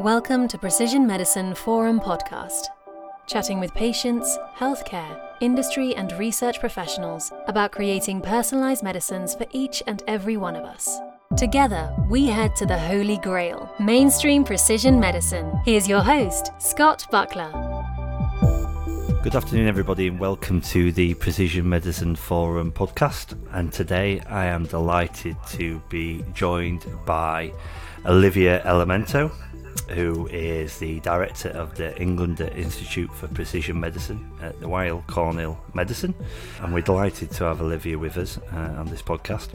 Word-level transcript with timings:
Welcome 0.00 0.46
to 0.48 0.58
Precision 0.58 1.08
Medicine 1.08 1.56
Forum 1.56 1.98
podcast, 1.98 2.66
chatting 3.26 3.58
with 3.58 3.74
patients, 3.74 4.38
healthcare, 4.56 5.20
industry, 5.40 5.96
and 5.96 6.12
research 6.12 6.60
professionals 6.60 7.32
about 7.48 7.72
creating 7.72 8.20
personalized 8.20 8.84
medicines 8.84 9.34
for 9.34 9.44
each 9.50 9.82
and 9.88 10.04
every 10.06 10.36
one 10.36 10.54
of 10.54 10.62
us. 10.62 11.00
Together, 11.36 11.92
we 12.08 12.26
head 12.26 12.54
to 12.54 12.64
the 12.64 12.78
Holy 12.78 13.18
Grail, 13.18 13.74
mainstream 13.80 14.44
precision 14.44 15.00
medicine. 15.00 15.52
Here's 15.64 15.88
your 15.88 16.02
host, 16.02 16.52
Scott 16.60 17.04
Buckler. 17.10 17.50
Good 19.24 19.34
afternoon, 19.34 19.66
everybody, 19.66 20.06
and 20.06 20.20
welcome 20.20 20.60
to 20.60 20.92
the 20.92 21.14
Precision 21.14 21.68
Medicine 21.68 22.14
Forum 22.14 22.70
podcast. 22.70 23.36
And 23.52 23.72
today 23.72 24.20
I 24.20 24.44
am 24.44 24.64
delighted 24.64 25.36
to 25.48 25.82
be 25.88 26.24
joined 26.34 26.86
by 27.04 27.52
Olivier 28.06 28.60
Elemento, 28.60 29.32
who 29.90 30.26
is 30.28 30.78
the 30.78 31.00
director 31.00 31.48
of 31.50 31.76
the 31.76 32.00
Englander 32.00 32.48
Institute 32.48 33.12
for 33.12 33.28
Precision 33.28 33.80
Medicine 33.80 34.30
at 34.42 34.58
the 34.60 34.68
Weill 34.68 35.04
Cornell 35.06 35.58
Medicine. 35.74 36.14
And 36.60 36.74
we're 36.74 36.82
delighted 36.82 37.30
to 37.32 37.44
have 37.44 37.60
Olivier 37.60 37.96
with 37.96 38.16
us 38.16 38.38
uh, 38.52 38.74
on 38.78 38.86
this 38.86 39.02
podcast. 39.02 39.48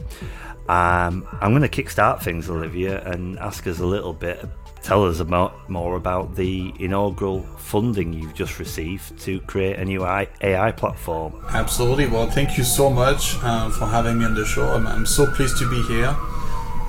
Um, 0.68 1.26
I'm 1.40 1.52
going 1.52 1.68
to 1.68 1.68
kickstart 1.68 2.22
things, 2.22 2.48
Olivier, 2.48 3.00
and 3.04 3.38
ask 3.38 3.66
us 3.66 3.80
a 3.80 3.86
little 3.86 4.12
bit. 4.12 4.44
Tell 4.82 5.06
us 5.06 5.20
about, 5.20 5.70
more 5.70 5.96
about 5.96 6.34
the 6.36 6.72
inaugural 6.78 7.42
funding 7.56 8.12
you've 8.12 8.34
just 8.34 8.58
received 8.58 9.18
to 9.20 9.40
create 9.42 9.78
a 9.78 9.84
new 9.84 10.04
AI 10.04 10.72
platform. 10.72 11.42
Absolutely. 11.50 12.06
Well, 12.06 12.30
thank 12.30 12.58
you 12.58 12.64
so 12.64 12.90
much 12.90 13.36
uh, 13.42 13.70
for 13.70 13.86
having 13.86 14.18
me 14.18 14.26
on 14.26 14.34
the 14.34 14.44
show. 14.44 14.66
I'm, 14.66 14.86
I'm 14.86 15.06
so 15.06 15.26
pleased 15.26 15.56
to 15.58 15.70
be 15.70 15.80
here. 15.82 16.14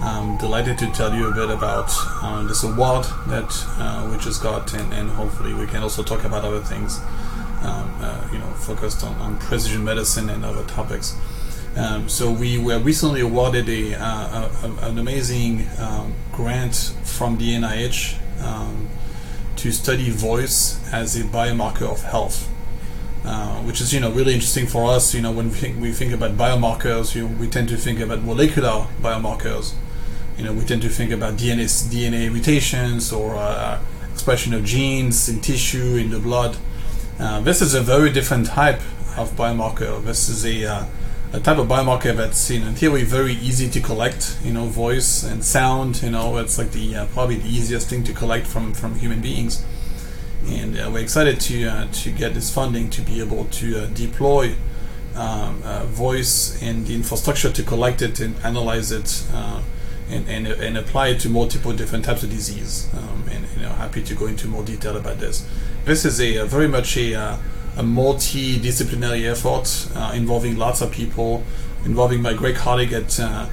I'm 0.02 0.38
delighted 0.38 0.78
to 0.80 0.92
tell 0.92 1.14
you 1.14 1.30
a 1.30 1.34
bit 1.34 1.50
about 1.50 1.90
uh, 2.22 2.44
this 2.44 2.64
award 2.64 3.06
that 3.28 3.52
uh, 3.80 4.10
we 4.12 4.18
just 4.18 4.44
got, 4.44 4.74
and, 4.74 4.94
and, 4.94 5.10
hopefully 5.10 5.54
we 5.54 5.66
can 5.68 5.82
also 5.84 6.04
talk 6.04 6.26
about 6.26 6.44
other 6.44 6.62
things, 6.62 7.00
um, 7.62 7.96
uh, 8.02 8.28
you 8.32 8.40
know, 8.40 8.48
focused 8.54 9.04
on, 9.04 9.16
on, 9.16 9.38
precision 9.40 9.84
medicine 9.84 10.30
and 10.30 10.44
other 10.44 10.64
topics. 10.66 11.16
Um, 11.78 12.08
so 12.10 12.32
we 12.32 12.58
were 12.58 12.80
recently 12.80 13.22
awarded 13.22 13.68
a, 13.70 13.96
uh, 13.96 14.50
a 14.64 14.88
an 14.88 14.98
amazing 14.98 15.68
um, 15.80 16.14
grant 16.32 16.94
from 17.04 17.38
the 17.38 17.54
NIH 17.54 18.18
um, 18.44 18.90
to 19.58 19.72
study 19.72 20.10
voice 20.10 20.80
as 20.94 21.16
a 21.16 21.24
biomarker 21.24 21.90
of 21.90 22.04
health. 22.04 22.50
Uh, 23.26 23.56
which 23.64 23.82
is 23.82 23.92
you 23.92 24.00
know 24.00 24.12
really 24.12 24.34
interesting 24.34 24.68
for 24.68 24.92
us. 24.92 25.16
You 25.16 25.22
know 25.22 25.32
when 25.32 25.50
we 25.50 25.56
think, 25.56 25.82
we 25.82 25.92
think 25.92 26.14
about 26.14 26.38
biomarkers, 26.38 27.16
you 27.16 27.28
know, 27.28 27.36
we 27.40 27.48
tend 27.48 27.70
to 27.70 27.78
think 27.78 28.00
about 28.00 28.22
molecular 28.22 28.88
biomarkers, 29.02 29.74
you 30.38 30.44
know, 30.44 30.52
we 30.52 30.66
tend 30.66 30.82
to 30.82 30.90
think 30.90 31.12
about 31.12 31.36
DNA, 31.36 31.66
DNA 31.90 32.32
mutations 32.32 33.14
or 33.14 33.36
uh, 33.36 33.80
expression 34.12 34.54
of 34.54 34.66
genes 34.66 35.30
in 35.30 35.40
tissue, 35.40 35.96
in 35.96 36.10
the 36.10 36.20
blood. 36.20 36.58
Uh, 37.18 37.40
this 37.40 37.62
is 37.62 37.74
a 37.74 37.82
very 37.82 38.12
different 38.12 38.48
type 38.48 38.82
of 39.18 39.32
biomarker. 39.38 40.04
This 40.04 40.28
is 40.28 40.46
a, 40.46 40.66
uh, 40.66 40.86
a 41.32 41.40
type 41.40 41.58
of 41.58 41.68
biomarker 41.68 42.14
that's, 42.16 42.52
you 42.52 42.60
know, 42.60 42.68
in 42.68 42.76
theory, 42.76 43.04
very 43.04 43.34
easy 43.36 43.70
to 43.70 43.80
collect. 43.80 44.38
You 44.44 44.52
know, 44.52 44.66
voice 44.66 45.24
and 45.24 45.44
sound. 45.44 46.04
You 46.04 46.12
know, 46.12 46.36
it's 46.38 46.58
like 46.58 46.72
the 46.72 46.96
uh, 46.96 47.06
probably 47.08 47.38
the 47.38 47.48
easiest 47.48 47.90
thing 47.90 48.04
to 48.04 48.14
collect 48.14 48.46
from 48.46 48.74
from 48.74 48.96
human 48.96 49.22
beings. 49.22 49.64
And 50.48 50.80
uh, 50.80 50.90
we're 50.92 51.00
excited 51.00 51.40
to 51.42 51.66
uh, 51.66 51.88
to 51.92 52.12
get 52.12 52.34
this 52.34 52.54
funding 52.54 52.90
to 52.92 53.02
be 53.02 53.20
able 53.20 53.46
to 53.46 53.88
deploy. 53.88 54.56
Um, 55.16 55.62
voice 55.86 56.62
and 56.62 56.86
the 56.86 56.94
infrastructure 56.94 57.50
to 57.50 57.64
collect 57.64 58.02
it 58.02 58.20
and 58.20 58.36
analyze 58.44 58.92
it 58.92 59.24
and, 60.10 60.28
and, 60.28 60.48
and 60.48 60.78
apply 60.78 61.10
it 61.10 61.20
to 61.22 61.30
multiple 61.30 61.74
different 61.74 62.06
types 62.06 62.24
of 62.24 62.30
disease. 62.30 62.88
Um, 62.94 63.26
and 63.32 63.46
you 63.56 63.64
know, 63.64 63.70
happy 63.70 64.04
to 64.04 64.16
go 64.16 64.28
into 64.28 64.48
more 64.48 64.64
detail 64.64 64.96
about 64.98 65.20
this. 65.20 65.48
This 65.86 66.06
is 66.06 66.20
a, 66.20 66.38
a 66.38 66.46
very 66.46 66.68
much 66.68 66.98
a, 66.98 67.16
uh, 67.16 67.38
a 67.78 67.84
multidisciplinary 67.84 69.30
effort 69.30 69.90
uh, 69.96 70.14
involving 70.16 70.58
lots 70.58 70.82
of 70.82 70.92
people, 70.92 71.44
involving 71.84 72.22
my 72.22 72.34
great 72.34 72.56
colleague 72.56 72.94
at 72.94 73.20
uh, 73.20 73.48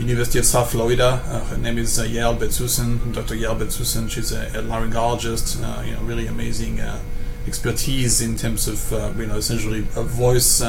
University 0.00 0.38
of 0.38 0.46
South 0.46 0.70
Florida. 0.70 1.22
Uh, 1.26 1.44
her 1.44 1.56
name 1.56 1.78
is 1.78 1.98
uh, 1.98 2.04
Yael 2.04 2.36
Bensoussan, 2.38 3.12
Dr. 3.12 3.34
Yael 3.34 3.58
Bensoussan. 3.58 4.10
She's 4.10 4.32
a, 4.32 4.46
a 4.48 4.62
laryngologist, 4.62 5.62
uh, 5.62 5.82
you 5.82 5.92
know, 5.92 6.02
really 6.02 6.26
amazing 6.26 6.80
expertise 7.46 8.20
in 8.20 8.36
terms 8.36 8.68
of 8.68 9.18
you 9.18 9.26
know 9.26 9.36
essentially 9.36 9.80
a 9.96 10.02
voice 10.02 10.62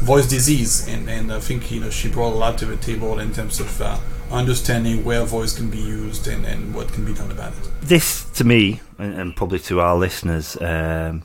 voice 0.00 0.26
disease, 0.26 0.86
and, 0.88 1.08
and 1.08 1.32
I 1.32 1.40
think 1.40 1.70
you 1.70 1.80
know 1.80 1.90
she 1.90 2.08
brought 2.08 2.32
a 2.32 2.36
lot 2.36 2.58
to 2.58 2.66
the 2.66 2.76
table 2.76 3.18
in 3.18 3.32
terms 3.32 3.60
of 3.60 3.80
understanding 4.30 5.04
where 5.04 5.24
voice 5.24 5.56
can 5.56 5.70
be 5.70 5.78
used 5.78 6.26
and, 6.26 6.44
and 6.44 6.74
what 6.74 6.92
can 6.92 7.04
be 7.04 7.14
done 7.14 7.30
about 7.30 7.52
it. 7.52 7.70
This, 7.80 8.24
to 8.32 8.44
me, 8.44 8.80
and, 8.98 9.14
and 9.14 9.36
probably 9.36 9.58
to 9.60 9.80
our 9.80 9.96
listeners, 9.96 10.56
um, 10.60 11.22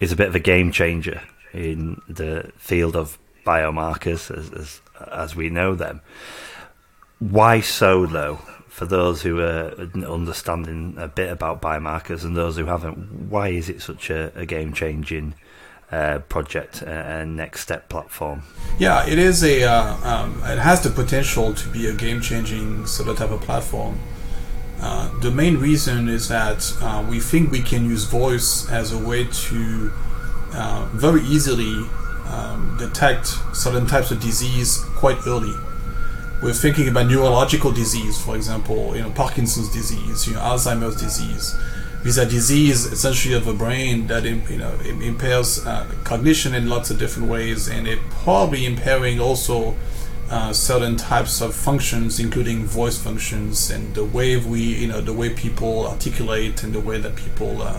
is 0.00 0.12
a 0.12 0.16
bit 0.16 0.28
of 0.28 0.34
a 0.34 0.40
game 0.40 0.72
changer 0.72 1.22
in 1.52 2.00
the 2.08 2.50
field 2.56 2.96
of 2.96 3.18
biomarkers 3.46 4.36
as, 4.36 4.50
as, 4.52 4.80
as 5.12 5.36
we 5.36 5.48
know 5.48 5.74
them. 5.74 6.00
Why 7.30 7.60
so, 7.60 8.04
though? 8.04 8.40
For 8.66 8.84
those 8.84 9.22
who 9.22 9.38
are 9.38 9.74
understanding 10.08 10.96
a 10.98 11.06
bit 11.06 11.30
about 11.30 11.62
biomarkers 11.62 12.24
and 12.24 12.36
those 12.36 12.56
who 12.56 12.64
haven't, 12.64 13.28
why 13.30 13.48
is 13.48 13.68
it 13.68 13.80
such 13.80 14.10
a, 14.10 14.32
a 14.34 14.44
game 14.44 14.72
changing 14.72 15.34
uh, 15.92 16.18
project 16.28 16.82
and 16.82 17.36
next 17.36 17.60
step 17.60 17.88
platform? 17.88 18.42
Yeah, 18.76 19.06
it 19.06 19.20
is 19.20 19.44
a. 19.44 19.62
Uh, 19.62 19.96
um, 20.02 20.42
it 20.44 20.58
has 20.58 20.80
the 20.82 20.90
potential 20.90 21.54
to 21.54 21.68
be 21.68 21.86
a 21.86 21.94
game 21.94 22.20
changing 22.20 22.86
sort 22.86 23.08
of 23.08 23.18
type 23.18 23.30
of 23.30 23.40
platform. 23.42 24.00
Uh, 24.80 25.16
the 25.20 25.30
main 25.30 25.58
reason 25.58 26.08
is 26.08 26.26
that 26.26 26.72
uh, 26.80 27.06
we 27.08 27.20
think 27.20 27.52
we 27.52 27.62
can 27.62 27.84
use 27.84 28.02
voice 28.02 28.68
as 28.68 28.92
a 28.92 28.98
way 28.98 29.26
to 29.26 29.92
uh, 30.54 30.88
very 30.94 31.22
easily 31.22 31.86
um, 32.26 32.74
detect 32.80 33.28
certain 33.54 33.86
types 33.86 34.10
of 34.10 34.20
disease 34.20 34.78
quite 34.96 35.18
early. 35.24 35.54
We're 36.42 36.52
thinking 36.52 36.88
about 36.88 37.06
neurological 37.06 37.70
disease, 37.70 38.20
for 38.20 38.34
example, 38.34 38.96
you 38.96 39.02
know, 39.02 39.10
Parkinson's 39.10 39.68
disease, 39.72 40.26
you 40.26 40.34
know, 40.34 40.40
Alzheimer's 40.40 41.00
disease. 41.00 41.54
Is 42.04 42.18
a 42.18 42.26
disease 42.26 42.84
essentially 42.84 43.34
of 43.34 43.44
the 43.44 43.52
brain 43.52 44.08
that 44.08 44.24
you 44.24 44.56
know 44.58 44.72
impairs 44.82 45.64
uh, 45.64 45.86
cognition 46.02 46.52
in 46.52 46.68
lots 46.68 46.90
of 46.90 46.98
different 46.98 47.28
ways, 47.28 47.68
and 47.68 47.86
it 47.86 48.00
probably 48.10 48.66
impairing 48.66 49.20
also 49.20 49.76
uh, 50.28 50.52
certain 50.52 50.96
types 50.96 51.40
of 51.40 51.54
functions, 51.54 52.18
including 52.18 52.64
voice 52.64 52.98
functions 52.98 53.70
and 53.70 53.94
the 53.94 54.04
way 54.04 54.36
we 54.36 54.60
you 54.60 54.88
know 54.88 55.00
the 55.00 55.12
way 55.12 55.30
people 55.30 55.86
articulate 55.86 56.64
and 56.64 56.72
the 56.72 56.80
way 56.80 56.98
that 56.98 57.14
people 57.14 57.62
uh, 57.62 57.78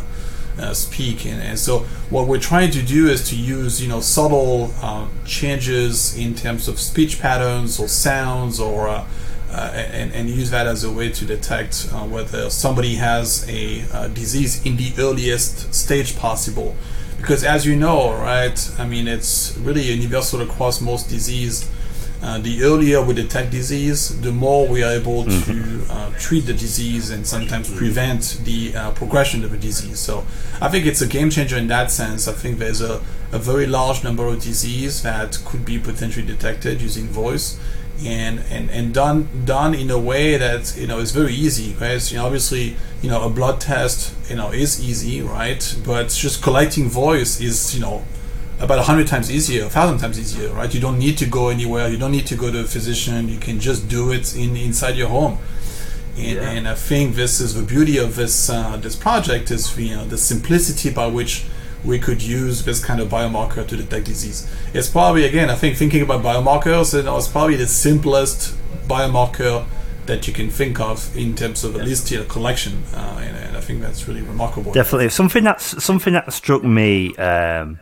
uh, 0.57 0.73
speak. 0.73 1.25
And, 1.25 1.41
and, 1.41 1.59
so 1.59 1.79
what 2.09 2.27
we're 2.27 2.39
trying 2.39 2.71
to 2.71 2.81
do 2.81 3.07
is 3.07 3.27
to 3.29 3.35
use 3.35 3.81
you 3.81 3.89
know 3.89 4.01
subtle 4.01 4.73
uh, 4.81 5.07
changes 5.25 6.17
in 6.17 6.35
terms 6.35 6.67
of 6.67 6.79
speech 6.79 7.19
patterns 7.19 7.79
or 7.79 7.87
sounds 7.87 8.59
or 8.59 8.87
uh, 8.87 9.05
uh, 9.51 9.71
and, 9.75 10.11
and, 10.13 10.29
use 10.31 10.49
that 10.49 10.65
as 10.65 10.83
a 10.83 10.91
way 10.91 11.11
to 11.11 11.25
detect 11.25 11.87
uh, 11.91 11.99
whether 11.99 12.49
somebody 12.49 12.95
has 12.95 13.47
a 13.47 14.09
disease 14.09 14.65
in 14.65 14.77
the 14.77 14.91
earliest 14.97 15.71
stage 15.73 16.17
possible. 16.17 16.75
Because 17.17 17.43
as 17.43 17.65
you 17.65 17.75
know, 17.75 18.11
right, 18.13 18.59
I 18.79 18.87
mean, 18.87 19.07
it's 19.07 19.55
really 19.57 19.83
universal 19.83 20.41
across 20.41 20.81
most 20.81 21.07
disease. 21.07 21.69
Uh, 22.23 22.37
the 22.37 22.63
earlier 22.63 23.01
we 23.01 23.13
detect 23.13 23.51
disease, 23.51 24.21
the 24.21 24.31
more 24.31 24.65
we 24.65 24.81
are 24.81 24.93
able 24.93 25.25
mm-hmm. 25.25 25.85
to 25.85 25.93
uh, 25.93 26.09
treat 26.17 26.45
the 26.45 26.53
disease 26.53 27.09
and 27.09 27.27
sometimes 27.27 27.69
prevent 27.69 28.39
the 28.45 28.73
uh, 28.73 28.91
progression 28.91 29.43
of 29.43 29.51
the 29.51 29.57
disease. 29.57 29.99
So 29.99 30.25
I 30.61 30.69
think 30.69 30.85
it's 30.85 31.01
a 31.01 31.07
game 31.07 31.29
changer 31.29 31.57
in 31.57 31.67
that 31.67 31.91
sense. 31.91 32.29
I 32.29 32.31
think 32.31 32.59
there's 32.59 32.79
a, 32.79 33.01
a 33.33 33.39
very 33.39 33.67
large 33.67 34.05
number 34.05 34.25
of 34.25 34.41
disease 34.41 35.03
that 35.03 35.37
could 35.43 35.65
be 35.65 35.77
potentially 35.77 36.25
detected 36.25 36.81
using 36.81 37.07
voice 37.07 37.59
and, 38.05 38.39
and, 38.49 38.69
and 38.69 38.93
done 38.93 39.27
done 39.45 39.75
in 39.75 39.91
a 39.91 39.99
way 39.99 40.37
that 40.37 40.75
you 40.77 40.87
know 40.87 40.99
is 40.99 41.11
very 41.11 41.33
easy 41.33 41.73
right 41.79 42.11
you 42.11 42.17
know, 42.17 42.25
obviously 42.25 42.75
you 43.01 43.09
know 43.09 43.23
a 43.23 43.29
blood 43.29 43.61
test 43.61 44.13
you 44.29 44.35
know 44.35 44.51
is 44.51 44.83
easy 44.83 45.21
right 45.21 45.77
but 45.85 46.09
just 46.09 46.41
collecting 46.41 46.89
voice 46.89 47.39
is 47.39 47.75
you 47.75 47.81
know 47.81 48.03
about 48.63 48.79
a 48.79 48.83
hundred 48.83 49.07
times 49.07 49.29
easier 49.29 49.65
a 49.65 49.69
thousand 49.69 49.99
times 49.99 50.19
easier 50.19 50.49
right? 50.53 50.73
You 50.73 50.79
don't 50.79 50.99
need 50.99 51.17
to 51.17 51.25
go 51.25 51.49
anywhere. 51.49 51.89
You 51.89 51.97
don't 51.97 52.11
need 52.11 52.27
to 52.27 52.35
go 52.35 52.51
to 52.51 52.61
a 52.61 52.63
physician. 52.63 53.27
You 53.27 53.37
can 53.37 53.59
just 53.59 53.87
do 53.87 54.11
it 54.11 54.35
in 54.35 54.55
inside 54.55 54.95
your 54.95 55.09
home. 55.09 55.37
And, 56.15 56.35
yeah. 56.35 56.51
and 56.51 56.67
I 56.67 56.75
think 56.75 57.15
this 57.15 57.39
is 57.39 57.55
the 57.55 57.63
beauty 57.63 57.97
of 57.97 58.15
this 58.15 58.49
uh, 58.49 58.77
this 58.77 58.95
project 58.95 59.51
is 59.51 59.77
you 59.77 59.95
know 59.95 60.05
the 60.05 60.17
simplicity 60.17 60.89
by 60.91 61.07
which 61.07 61.45
we 61.83 61.99
could 61.99 62.21
use 62.21 62.63
this 62.63 62.83
kind 62.83 62.99
of 62.99 63.09
biomarker 63.09 63.67
to 63.67 63.75
detect 63.75 64.05
disease. 64.05 64.49
It's 64.73 64.89
probably, 64.89 65.25
again, 65.25 65.49
I 65.49 65.55
think 65.55 65.77
thinking 65.77 66.01
about 66.01 66.23
biomarkers, 66.23 66.95
you 66.95 67.03
know, 67.03 67.17
it's 67.17 67.27
probably 67.27 67.57
the 67.57 67.67
simplest 67.67 68.55
biomarker 68.87 69.65
that 70.05 70.27
you 70.27 70.33
can 70.33 70.49
think 70.49 70.79
of 70.79 71.15
in 71.15 71.35
terms 71.35 71.63
of 71.63 71.75
at 71.75 71.85
least 71.85 72.11
a 72.11 72.23
collection, 72.25 72.83
uh, 72.93 73.19
and, 73.21 73.37
and, 73.37 73.57
I 73.57 73.61
think 73.61 73.81
that's 73.81 74.05
really 74.07 74.21
remarkable. 74.21 74.73
Definitely, 74.73 75.09
something 75.09 75.45
that's 75.45 75.81
something 75.81 76.11
that 76.11 76.31
struck 76.33 76.61
me 76.61 77.15
um, 77.15 77.79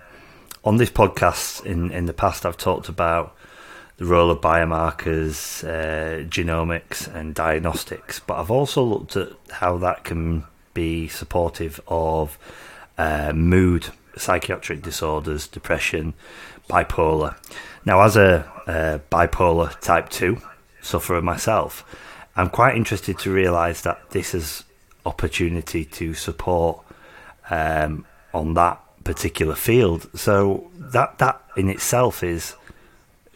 on 0.63 0.78
this 0.78 0.90
podcast 0.90 1.66
in 1.66 1.92
in 1.92 2.06
the 2.06 2.13
past. 2.13 2.46
I've 2.46 2.58
talked 2.58 2.90
about 2.90 3.36
the 3.98 4.06
role 4.06 4.31
of 4.31 4.42
biomarkers, 4.42 5.63
uh, 5.63 6.24
genomics, 6.28 7.13
and 7.13 7.36
diagnostics, 7.36 8.19
but 8.19 8.40
I've 8.40 8.52
also 8.52 8.84
looked 8.84 9.16
at 9.16 9.30
how 9.52 9.78
that 9.78 10.04
can 10.04 10.46
be 10.74 11.08
supportive 11.08 11.80
of 11.88 12.40
uh, 12.98 13.31
mood, 13.34 13.90
psychiatric 14.18 14.81
disorders, 14.81 15.48
depression, 15.48 16.13
bipolar. 16.69 17.36
Now, 17.86 18.02
as 18.02 18.16
a 18.16 19.02
bipolar 19.12 19.80
type 19.81 20.10
2 20.10 20.42
sufferer 20.81 21.22
myself, 21.22 21.86
I'm 22.36 22.50
quite 22.50 22.75
interested 22.75 23.19
to 23.19 23.31
realise 23.31 23.81
that 23.81 24.12
this 24.12 24.34
is 24.34 24.63
opportunity 25.06 25.84
to 25.84 26.13
support 26.13 26.84
um, 27.50 28.06
on 28.34 28.54
that 28.54 28.81
particular 29.03 29.56
field. 29.56 30.09
So 30.15 30.69
that 30.75 31.18
that 31.19 31.42
in 31.56 31.69
itself 31.69 32.24
is 32.24 32.56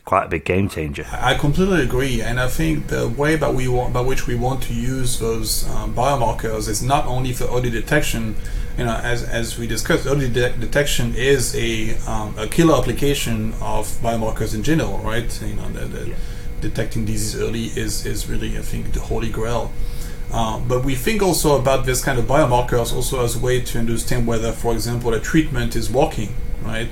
quite 0.06 0.26
a 0.26 0.30
big 0.30 0.46
game 0.46 0.70
changer. 0.70 1.06
I 1.12 1.34
completely 1.34 1.82
agree, 1.82 2.22
and 2.22 2.40
I 2.40 2.48
think 2.48 2.88
the 2.88 3.10
way 3.10 3.36
that 3.36 3.54
we 3.54 3.68
want, 3.68 3.94
by 3.94 4.02
which 4.02 4.28
we 4.28 4.36
want 4.36 4.62
to 4.64 4.74
use 4.74 5.20
those 5.20 5.68
um, 5.72 5.96
biomarkers 5.96 6.70
is 6.70 6.82
not 6.84 7.06
only 7.08 7.34
for 7.34 7.46
early 7.46 7.72
detection. 7.72 8.36
You 8.78 8.86
know, 8.86 8.96
as, 9.04 9.24
as 9.24 9.58
we 9.58 9.68
discussed, 9.68 10.06
early 10.06 10.30
de- 10.30 10.56
detection 10.58 11.16
is 11.16 11.56
a 11.56 11.98
um, 12.08 12.36
a 12.38 12.48
killer 12.48 12.76
application 12.76 13.54
of 13.62 13.88
biomarkers 14.02 14.54
in 14.54 14.64
general, 14.64 15.00
right? 15.00 15.42
You 15.42 15.56
know, 15.56 15.70
the, 15.70 15.86
the 15.86 16.10
yeah. 16.10 16.16
detecting 16.62 17.06
disease 17.06 17.42
early 17.42 17.66
is 17.66 18.06
is 18.06 18.30
really, 18.30 18.58
I 18.58 18.62
think, 18.62 18.94
the 18.94 19.00
holy 19.00 19.30
grail. 19.30 19.72
Uh, 20.32 20.60
but 20.60 20.84
we 20.84 20.96
think 20.96 21.22
also 21.22 21.58
about 21.58 21.86
this 21.86 22.04
kind 22.04 22.20
of 22.20 22.26
biomarkers 22.26 22.94
also 22.94 23.24
as 23.24 23.36
a 23.36 23.40
way 23.40 23.62
to 23.62 23.80
understand 23.80 24.28
whether, 24.28 24.52
for 24.52 24.74
example, 24.74 25.14
a 25.14 25.20
treatment 25.20 25.76
is 25.76 25.90
working, 25.90 26.34
right? 26.64 26.90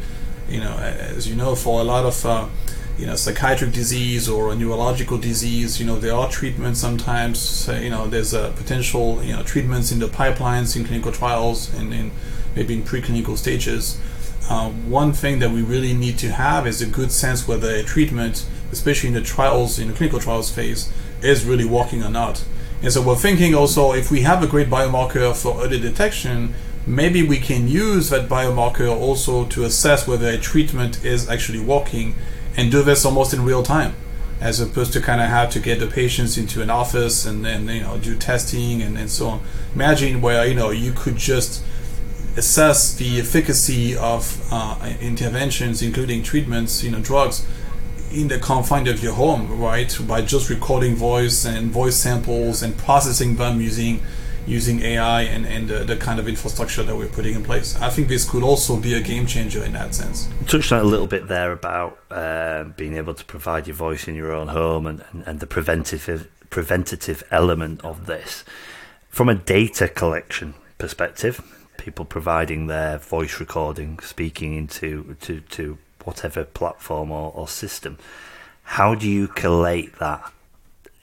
You 0.50 0.60
know, 0.60 0.74
as 0.78 1.28
you 1.28 1.36
know, 1.36 1.56
for 1.56 1.82
a 1.82 1.84
lot 1.84 2.06
of 2.06 2.26
uh, 2.26 2.48
you 2.98 3.08
know 3.08 3.16
psychiatric 3.16 3.72
disease 3.72 4.30
or 4.30 4.52
a 4.52 4.56
neurological 4.56 5.18
disease, 5.18 5.80
you 5.80 5.86
know, 5.86 5.98
there 5.98 6.14
are 6.14 6.30
treatments 6.30 6.80
sometimes. 6.80 7.68
you 7.68 7.90
know, 7.90 8.08
there's 8.08 8.34
a 8.34 8.54
potential 8.56 9.24
you 9.24 9.34
know 9.36 9.44
treatments 9.44 9.92
in 9.92 10.00
the 10.00 10.08
pipelines 10.08 10.76
in 10.76 10.86
clinical 10.86 11.12
trials 11.12 11.74
and 11.74 11.94
in 11.94 12.12
maybe 12.56 12.76
in 12.76 12.84
preclinical 12.84 13.38
stages. 13.38 14.00
Uh, 14.50 14.70
one 14.70 15.14
thing 15.14 15.40
that 15.40 15.52
we 15.52 15.62
really 15.62 15.94
need 15.94 16.18
to 16.20 16.30
have 16.30 16.68
is 16.68 16.82
a 16.82 16.86
good 16.86 17.12
sense 17.12 17.48
whether 17.48 17.70
a 17.74 17.84
treatment, 17.84 18.46
especially 18.72 19.08
in 19.08 19.16
the 19.16 19.22
trials, 19.22 19.80
in 19.80 19.88
the 19.88 19.94
clinical 19.94 20.20
trials 20.20 20.52
phase, 20.52 20.92
is 21.22 21.46
really 21.46 21.66
working 21.66 22.04
or 22.04 22.10
not. 22.10 22.44
And 22.84 22.92
so 22.92 23.02
we're 23.02 23.16
thinking 23.16 23.56
also 23.56 23.94
if 23.94 24.12
we 24.12 24.22
have 24.22 24.44
a 24.44 24.48
great 24.48 24.70
biomarker 24.70 25.34
for 25.34 25.64
early 25.64 25.80
detection, 25.80 26.54
maybe 26.86 27.24
we 27.24 27.38
can 27.38 27.70
use 27.70 28.10
that 28.10 28.28
biomarker 28.28 28.90
also 28.90 29.46
to 29.46 29.64
assess 29.64 30.06
whether 30.06 30.28
a 30.28 30.38
treatment 30.38 31.04
is 31.06 31.30
actually 31.30 31.62
working 31.62 32.14
and 32.58 32.70
do 32.70 32.84
this 32.84 33.06
almost 33.06 33.34
in 33.34 33.46
real 33.46 33.64
time 33.64 33.96
as 34.42 34.60
opposed 34.60 34.92
to 34.92 35.00
kind 35.00 35.22
of 35.22 35.30
have 35.30 35.50
to 35.52 35.60
get 35.60 35.80
the 35.80 35.88
patients 35.88 36.38
into 36.38 36.62
an 36.62 36.70
office 36.70 37.26
and 37.26 37.46
then 37.46 37.66
you 37.70 37.80
know 37.80 37.98
do 37.98 38.18
testing 38.18 38.82
and, 38.82 38.98
and 38.98 39.10
so 39.10 39.28
on. 39.28 39.42
Imagine 39.74 40.22
where 40.22 40.46
you 40.46 40.54
know 40.54 40.70
you 40.70 40.92
could 40.92 41.16
just 41.16 41.64
assess 42.36 42.94
the 42.96 43.20
efficacy 43.20 43.96
of 43.96 44.46
uh, 44.52 44.94
interventions 45.00 45.82
including 45.82 46.22
treatments 46.22 46.84
you 46.84 46.92
know 46.92 47.00
drugs 47.00 47.46
in 48.14 48.28
the 48.28 48.38
confines 48.38 48.90
of 48.90 49.02
your 49.02 49.14
home, 49.14 49.60
right? 49.60 49.98
By 50.08 50.22
just 50.22 50.50
recording 50.50 50.96
voice 50.96 51.46
and 51.46 51.72
voice 51.72 51.96
samples 51.96 52.62
and 52.62 52.78
processing 52.78 53.36
them 53.36 53.60
using 53.60 54.02
using 54.46 54.82
AI 54.82 55.22
and, 55.22 55.46
and 55.46 55.70
the, 55.70 55.86
the, 55.86 55.96
kind 55.96 56.20
of 56.20 56.28
infrastructure 56.28 56.84
that 56.84 56.94
we're 56.94 57.08
putting 57.08 57.34
in 57.34 57.42
place. 57.44 57.80
I 57.80 57.90
think 57.90 58.10
this 58.10 58.30
could 58.30 58.44
also 58.44 58.76
be 58.76 58.94
a 58.94 59.00
game 59.00 59.26
changer 59.26 59.64
in 59.64 59.72
that 59.72 59.96
sense. 59.96 60.28
You 60.42 60.46
touched 60.48 60.74
on 60.74 60.82
a 60.82 60.84
little 60.84 61.08
bit 61.08 61.30
there 61.30 61.54
about 61.54 61.98
uh, 62.12 62.66
being 62.76 62.98
able 62.98 63.14
to 63.14 63.24
provide 63.24 63.68
your 63.68 63.78
voice 63.78 64.06
in 64.06 64.16
your 64.16 64.34
own 64.34 64.50
home 64.50 64.86
and, 64.86 65.02
and, 65.12 65.24
and 65.26 65.40
the 65.40 65.48
preventative 65.48 66.30
preventative 66.50 67.24
element 67.32 67.84
of 67.86 68.06
this. 68.06 68.44
From 69.10 69.30
a 69.30 69.36
data 69.36 69.88
collection 69.88 70.54
perspective, 70.78 71.42
people 71.78 72.06
providing 72.06 72.68
their 72.68 72.98
voice 72.98 73.40
recording, 73.40 74.00
speaking 74.00 74.56
into 74.56 75.16
to, 75.22 75.40
to 75.40 75.78
whatever 76.06 76.44
platform 76.44 77.12
or, 77.12 77.32
or 77.34 77.48
system, 77.48 77.98
how 78.64 78.96
do 78.96 79.10
you 79.10 79.28
collate 79.28 79.98
that 80.00 80.32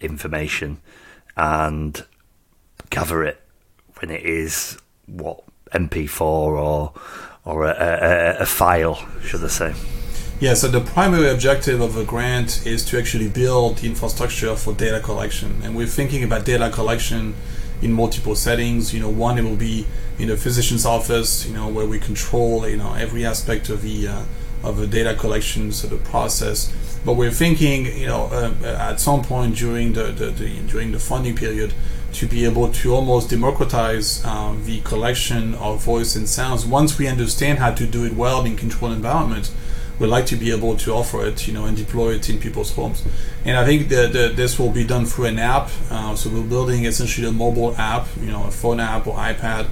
information 0.00 0.78
and 1.36 2.04
gather 2.90 3.22
it 3.22 3.40
when 3.98 4.10
it 4.10 4.22
is 4.22 4.78
what 5.06 5.42
MP4 5.72 6.20
or 6.20 6.92
or 7.44 7.64
a, 7.64 7.70
a, 7.70 8.42
a, 8.42 8.46
file, 8.46 9.02
should 9.24 9.42
I 9.42 9.48
say? 9.48 9.74
Yeah, 10.40 10.52
so 10.54 10.68
the 10.68 10.80
primary 10.80 11.30
objective 11.30 11.80
of 11.80 11.94
the 11.94 12.04
grant 12.04 12.66
is 12.66 12.84
to 12.86 12.98
actually 12.98 13.28
build 13.28 13.78
the 13.78 13.86
infrastructure 13.86 14.54
for 14.56 14.74
data 14.74 15.00
collection, 15.00 15.60
and 15.62 15.74
we're 15.74 15.86
thinking 15.86 16.22
about 16.22 16.44
data 16.44 16.70
collection 16.70 17.34
in 17.80 17.92
multiple 17.92 18.34
settings. 18.34 18.92
You 18.92 19.00
know, 19.00 19.08
one 19.08 19.38
it 19.38 19.42
will 19.42 19.56
be 19.56 19.86
in 20.18 20.30
a 20.30 20.36
physician's 20.36 20.84
office, 20.84 21.46
you 21.46 21.54
know, 21.54 21.68
where 21.68 21.86
we 21.86 21.98
control 21.98 22.68
you 22.68 22.76
know 22.76 22.92
every 22.94 23.24
aspect 23.24 23.70
of 23.70 23.82
the 23.82 24.08
uh, 24.08 24.22
of 24.62 24.76
the 24.76 24.86
data 24.86 25.14
collection 25.14 25.72
sort 25.72 25.92
of 25.92 26.02
process. 26.04 26.72
But 27.04 27.14
we're 27.14 27.30
thinking, 27.30 27.86
you 27.86 28.06
know, 28.06 28.26
uh, 28.26 28.54
at 28.66 29.00
some 29.00 29.22
point 29.22 29.56
during 29.56 29.94
the, 29.94 30.04
the, 30.04 30.26
the, 30.26 30.60
during 30.60 30.92
the 30.92 30.98
funding 30.98 31.34
period, 31.34 31.72
to 32.12 32.26
be 32.26 32.44
able 32.44 32.70
to 32.72 32.94
almost 32.94 33.30
democratize 33.30 34.24
um, 34.24 34.64
the 34.64 34.80
collection 34.80 35.54
of 35.54 35.82
voice 35.82 36.16
and 36.16 36.28
sounds. 36.28 36.66
Once 36.66 36.98
we 36.98 37.06
understand 37.06 37.58
how 37.58 37.72
to 37.72 37.86
do 37.86 38.04
it 38.04 38.12
well 38.14 38.44
in 38.44 38.56
controlled 38.56 38.94
environments, 38.94 39.52
we'd 39.98 40.08
like 40.08 40.26
to 40.26 40.36
be 40.36 40.50
able 40.50 40.76
to 40.76 40.92
offer 40.92 41.24
it, 41.24 41.46
you 41.46 41.54
know, 41.54 41.66
and 41.66 41.76
deploy 41.76 42.14
it 42.14 42.28
in 42.28 42.38
people's 42.38 42.74
homes. 42.74 43.04
And 43.44 43.56
I 43.56 43.64
think 43.64 43.88
that, 43.90 44.12
that 44.12 44.36
this 44.36 44.58
will 44.58 44.70
be 44.70 44.84
done 44.84 45.06
through 45.06 45.26
an 45.26 45.38
app. 45.38 45.70
Uh, 45.90 46.16
so 46.16 46.30
we're 46.30 46.42
building 46.42 46.84
essentially 46.84 47.28
a 47.28 47.32
mobile 47.32 47.76
app, 47.76 48.08
you 48.20 48.26
know, 48.26 48.44
a 48.44 48.50
phone 48.50 48.80
app 48.80 49.06
or 49.06 49.14
iPad 49.14 49.68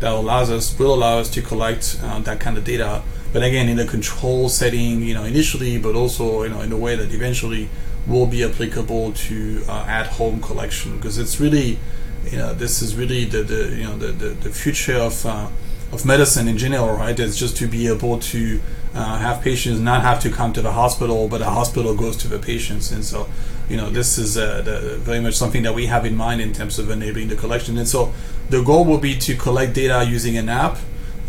that 0.00 0.12
allows 0.12 0.50
us 0.50 0.76
will 0.78 0.94
allow 0.94 1.18
us 1.18 1.28
to 1.30 1.42
collect 1.42 2.00
uh, 2.02 2.18
that 2.20 2.40
kind 2.40 2.56
of 2.56 2.64
data 2.64 3.02
but 3.32 3.42
again 3.42 3.68
in 3.68 3.78
a 3.78 3.86
control 3.86 4.48
setting 4.48 5.02
you 5.02 5.14
know 5.14 5.24
initially 5.24 5.78
but 5.78 5.94
also 5.94 6.42
you 6.42 6.50
know 6.50 6.60
in 6.60 6.72
a 6.72 6.76
way 6.76 6.94
that 6.96 7.12
eventually 7.12 7.68
will 8.06 8.26
be 8.26 8.42
applicable 8.44 9.12
to 9.12 9.62
uh, 9.68 9.84
at 9.86 10.06
home 10.06 10.40
collection. 10.40 10.96
Because 10.96 11.18
it's 11.18 11.40
really 11.40 11.78
you 12.24 12.38
know 12.38 12.54
this 12.54 12.82
is 12.82 12.96
really 12.96 13.24
the, 13.24 13.42
the 13.42 13.76
you 13.76 13.84
know 13.84 13.96
the, 13.96 14.08
the, 14.08 14.28
the 14.28 14.50
future 14.50 14.96
of 14.96 15.24
uh, 15.26 15.48
of 15.92 16.06
medicine 16.06 16.48
in 16.48 16.56
general 16.56 16.96
right? 16.96 17.18
It's 17.18 17.36
just 17.36 17.56
to 17.58 17.66
be 17.66 17.86
able 17.88 18.18
to 18.18 18.60
uh, 18.94 19.18
have 19.18 19.42
patients 19.42 19.80
not 19.80 20.02
have 20.02 20.20
to 20.20 20.30
come 20.30 20.52
to 20.54 20.62
the 20.62 20.72
hospital 20.72 21.28
but 21.28 21.38
the 21.38 21.50
hospital 21.50 21.94
goes 21.94 22.16
to 22.18 22.28
the 22.28 22.38
patients. 22.38 22.90
And 22.90 23.04
so 23.04 23.28
you 23.68 23.76
know 23.76 23.90
this 23.90 24.18
is 24.18 24.36
uh, 24.36 24.62
the, 24.62 24.96
very 24.98 25.20
much 25.20 25.34
something 25.34 25.62
that 25.62 25.74
we 25.74 25.86
have 25.86 26.04
in 26.04 26.16
mind 26.16 26.40
in 26.40 26.52
terms 26.52 26.78
of 26.78 26.90
enabling 26.90 27.28
the 27.28 27.36
collection. 27.36 27.78
And 27.78 27.88
so 27.88 28.12
the 28.50 28.62
goal 28.62 28.84
will 28.84 28.98
be 28.98 29.16
to 29.18 29.36
collect 29.36 29.74
data 29.74 30.04
using 30.08 30.36
an 30.36 30.48
app 30.48 30.78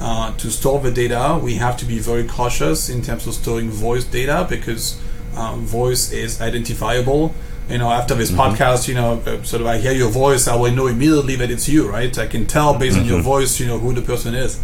uh, 0.04 0.36
to 0.36 0.52
store 0.52 0.82
the 0.82 0.92
data, 0.92 1.40
we 1.42 1.56
have 1.56 1.78
to 1.78 1.86
be 1.86 1.98
very 1.98 2.26
cautious 2.26 2.90
in 2.90 3.02
terms 3.02 3.26
of 3.26 3.34
storing 3.34 3.70
voice 3.70 4.04
data 4.04 4.46
because 4.50 5.00
um, 5.38 5.66
voice 5.66 6.12
is 6.12 6.42
identifiable. 6.42 7.34
You 7.70 7.78
know, 7.78 7.90
after 7.90 8.14
this 8.14 8.30
mm-hmm. 8.30 8.42
podcast, 8.42 8.90
you 8.90 8.96
know, 8.96 9.24
uh, 9.26 9.42
sort 9.44 9.62
of 9.62 9.68
I 9.68 9.78
hear 9.78 9.94
your 9.94 10.10
voice, 10.10 10.46
I 10.46 10.58
will 10.58 10.74
know 10.74 10.88
immediately 10.88 11.38
that 11.38 11.50
it's 11.50 11.70
you, 11.70 11.90
right? 11.90 12.16
I 12.18 12.28
can 12.28 12.46
tell 12.46 12.78
based 12.78 12.98
mm-hmm. 12.98 13.04
on 13.04 13.08
your 13.08 13.20
mm-hmm. 13.20 13.30
voice, 13.30 13.62
you 13.62 13.66
know, 13.66 13.80
who 13.80 13.94
the 13.94 14.02
person 14.02 14.36
is. 14.36 14.62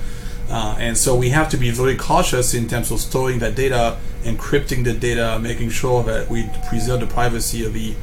Uh, 0.49 0.75
and 0.77 0.97
so 0.97 1.15
we 1.15 1.29
have 1.29 1.47
to 1.51 1.57
be 1.57 1.71
very 1.71 1.95
cautious 1.95 2.53
in 2.53 2.67
terms 2.67 2.91
of 2.91 2.99
storing 2.99 3.39
that 3.39 3.55
data, 3.55 3.97
encrypting 4.23 4.83
the 4.83 4.91
data, 4.93 5.39
making 5.39 5.69
sure 5.69 6.03
that 6.03 6.29
we 6.29 6.49
preserve 6.67 6.99
the 6.99 7.07
privacy 7.07 7.63
of 7.63 7.71
the 7.71 7.95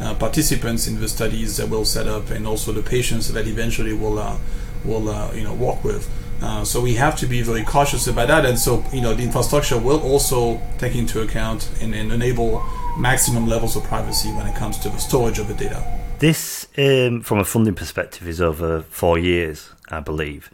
uh, 0.00 0.14
participants 0.14 0.86
in 0.86 1.00
the 1.00 1.08
studies 1.08 1.56
that 1.56 1.68
we'll 1.68 1.84
set 1.84 2.06
up, 2.06 2.30
and 2.30 2.46
also 2.46 2.70
the 2.70 2.82
patients 2.82 3.32
that 3.32 3.48
eventually 3.48 3.92
will 3.92 4.20
uh, 4.20 4.38
will 4.84 5.08
uh, 5.08 5.32
you 5.32 5.42
know 5.42 5.54
work 5.54 5.82
with. 5.82 6.08
Uh, 6.44 6.62
so 6.62 6.78
we 6.78 6.92
have 6.92 7.16
to 7.16 7.26
be 7.26 7.40
very 7.40 7.64
cautious 7.64 8.06
about 8.06 8.28
that, 8.28 8.44
and 8.44 8.58
so 8.58 8.84
you 8.92 9.00
know 9.00 9.14
the 9.14 9.22
infrastructure 9.22 9.78
will 9.78 10.02
also 10.02 10.60
take 10.76 10.94
into 10.94 11.22
account 11.22 11.70
and, 11.80 11.94
and 11.94 12.12
enable 12.12 12.62
maximum 12.98 13.46
levels 13.46 13.76
of 13.76 13.82
privacy 13.84 14.28
when 14.32 14.46
it 14.46 14.54
comes 14.54 14.78
to 14.78 14.90
the 14.90 14.98
storage 14.98 15.38
of 15.38 15.48
the 15.48 15.54
data. 15.54 15.82
This, 16.18 16.68
um, 16.76 17.22
from 17.22 17.38
a 17.38 17.46
funding 17.46 17.74
perspective, 17.74 18.28
is 18.28 18.42
over 18.42 18.82
four 18.82 19.18
years, 19.18 19.70
I 19.88 20.00
believe. 20.00 20.50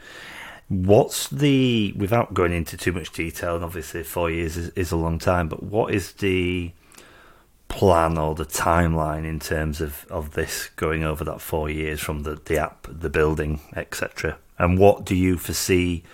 What's 0.68 1.26
the, 1.26 1.92
without 1.97 2.35
going 2.35 2.52
into 2.52 2.76
too 2.76 2.92
much 2.92 3.11
detail, 3.11 3.56
and 3.56 3.64
obviously 3.64 4.04
four 4.04 4.30
years 4.30 4.56
is, 4.56 4.68
is 4.70 4.92
a 4.92 4.97
long 4.97 5.18
time, 5.18 5.49
but 5.49 5.61
what 5.61 5.92
is 5.92 6.12
the 6.12 6.70
plan 7.66 8.16
or 8.16 8.37
the 8.37 8.47
timeline 8.47 9.26
in 9.26 9.40
terms 9.40 9.80
of, 9.80 10.06
of 10.09 10.35
this 10.35 10.70
going 10.76 11.02
over 11.02 11.25
that 11.25 11.40
four 11.40 11.68
years 11.68 11.99
from 11.99 12.23
the, 12.23 12.40
the 12.44 12.59
app, 12.59 12.87
the 12.88 13.11
building, 13.11 13.61
etc.? 13.75 14.38
And 14.61 14.79
what 14.79 15.07
do 15.07 15.17
you 15.17 15.38
foresee 15.38 16.05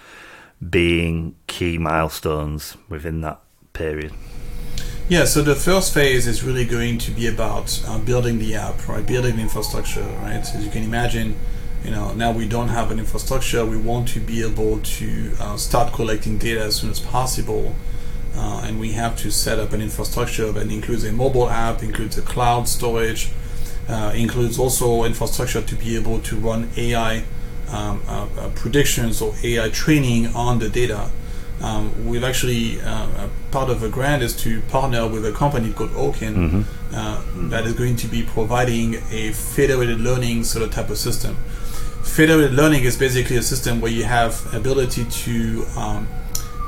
being 0.70 1.34
key 1.48 1.78
milestones 1.78 2.76
within 2.88 3.20
that 3.20 3.40
period? 3.72 4.12
Yeah, 5.08 5.24
so 5.24 5.42
the 5.42 5.56
first 5.56 5.92
phase 5.92 6.26
is 6.28 6.44
really 6.44 6.64
going 6.64 6.98
to 6.98 7.10
be 7.10 7.26
about 7.26 7.82
uh, 7.86 7.98
building 7.98 8.38
the 8.38 8.54
app, 8.54 8.88
right? 8.88 9.04
Building 9.04 9.36
the 9.36 9.42
infrastructure, 9.42 10.02
right? 10.22 10.34
As 10.34 10.64
you 10.64 10.70
can 10.70 10.84
imagine, 10.84 11.36
you 11.84 11.90
know, 11.90 12.14
now 12.14 12.30
we 12.30 12.46
don't 12.46 12.68
have 12.68 12.92
an 12.92 13.00
infrastructure. 13.00 13.64
We 13.64 13.76
want 13.76 14.08
to 14.08 14.20
be 14.20 14.42
able 14.42 14.78
to 14.78 15.32
uh, 15.40 15.56
start 15.56 15.92
collecting 15.92 16.38
data 16.38 16.62
as 16.62 16.76
soon 16.76 16.90
as 16.90 17.00
possible. 17.00 17.74
Uh, 18.36 18.62
and 18.64 18.78
we 18.78 18.92
have 18.92 19.16
to 19.18 19.30
set 19.30 19.58
up 19.58 19.72
an 19.72 19.80
infrastructure 19.80 20.52
that 20.52 20.70
includes 20.70 21.04
a 21.04 21.12
mobile 21.12 21.48
app, 21.48 21.82
includes 21.82 22.16
a 22.16 22.22
cloud 22.22 22.68
storage, 22.68 23.30
uh, 23.88 24.12
includes 24.14 24.58
also 24.58 25.04
infrastructure 25.04 25.62
to 25.62 25.74
be 25.74 25.96
able 25.96 26.20
to 26.20 26.36
run 26.36 26.70
AI 26.76 27.24
um, 27.70 28.02
uh, 28.08 28.26
uh, 28.38 28.50
predictions 28.54 29.20
or 29.20 29.34
AI 29.42 29.68
training 29.70 30.28
on 30.28 30.58
the 30.58 30.68
data. 30.68 31.10
Um, 31.60 32.06
we've 32.06 32.24
actually 32.24 32.80
uh, 32.82 33.28
part 33.50 33.70
of 33.70 33.82
a 33.82 33.88
grant 33.88 34.22
is 34.22 34.36
to 34.42 34.60
partner 34.62 35.06
with 35.06 35.24
a 35.24 35.32
company 35.32 35.72
called 35.72 35.90
Owkin 35.92 36.34
mm-hmm. 36.34 36.62
uh, 36.94 37.48
that 37.48 37.64
is 37.64 37.72
going 37.72 37.96
to 37.96 38.06
be 38.08 38.22
providing 38.22 38.96
a 39.10 39.32
federated 39.32 40.00
learning 40.00 40.44
sort 40.44 40.64
of 40.64 40.70
type 40.70 40.90
of 40.90 40.98
system. 40.98 41.34
Federated 42.02 42.52
learning 42.52 42.84
is 42.84 42.96
basically 42.96 43.36
a 43.36 43.42
system 43.42 43.80
where 43.80 43.90
you 43.90 44.04
have 44.04 44.52
ability 44.54 45.04
to 45.06 45.64
um, 45.76 46.06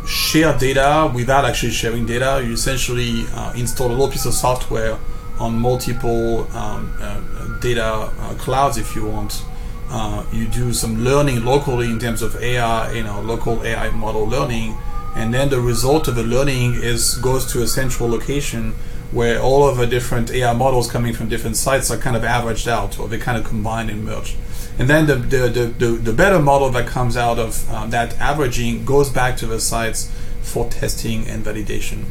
share 0.06 0.56
data 0.56 1.12
without 1.14 1.44
actually 1.44 1.72
sharing 1.72 2.06
data. 2.06 2.42
You 2.44 2.54
essentially 2.54 3.24
uh, 3.34 3.52
install 3.54 3.88
a 3.88 3.90
little 3.90 4.08
piece 4.08 4.24
of 4.24 4.32
software 4.32 4.98
on 5.38 5.58
multiple 5.58 6.50
um, 6.56 6.92
uh, 7.00 7.20
data 7.60 7.84
uh, 7.84 8.34
clouds 8.38 8.78
if 8.78 8.96
you 8.96 9.06
want. 9.06 9.44
Uh, 9.90 10.24
you 10.32 10.46
do 10.46 10.72
some 10.72 11.02
learning 11.02 11.44
locally 11.44 11.86
in 11.86 11.98
terms 11.98 12.20
of 12.20 12.36
AI, 12.36 12.92
you 12.92 13.02
know, 13.02 13.20
local 13.22 13.62
AI 13.64 13.90
model 13.90 14.24
learning, 14.26 14.76
and 15.14 15.32
then 15.32 15.48
the 15.48 15.60
result 15.60 16.08
of 16.08 16.14
the 16.14 16.22
learning 16.22 16.74
is 16.74 17.16
goes 17.18 17.50
to 17.52 17.62
a 17.62 17.66
central 17.66 18.08
location 18.08 18.74
where 19.10 19.40
all 19.40 19.66
of 19.66 19.78
the 19.78 19.86
different 19.86 20.30
AI 20.30 20.52
models 20.52 20.90
coming 20.90 21.14
from 21.14 21.28
different 21.28 21.56
sites 21.56 21.90
are 21.90 21.96
kind 21.96 22.16
of 22.16 22.24
averaged 22.24 22.68
out 22.68 22.98
or 22.98 23.08
they 23.08 23.18
kind 23.18 23.38
of 23.38 23.44
combine 23.44 23.88
and 23.88 24.04
merge. 24.04 24.36
And 24.78 24.88
then 24.88 25.06
the, 25.06 25.16
the, 25.16 25.48
the, 25.48 25.66
the, 25.66 25.86
the 25.86 26.12
better 26.12 26.38
model 26.38 26.70
that 26.70 26.86
comes 26.86 27.16
out 27.16 27.38
of 27.38 27.68
um, 27.72 27.90
that 27.90 28.18
averaging 28.20 28.84
goes 28.84 29.08
back 29.10 29.36
to 29.38 29.46
the 29.46 29.60
sites 29.60 30.12
for 30.42 30.68
testing 30.68 31.26
and 31.26 31.44
validation. 31.44 32.04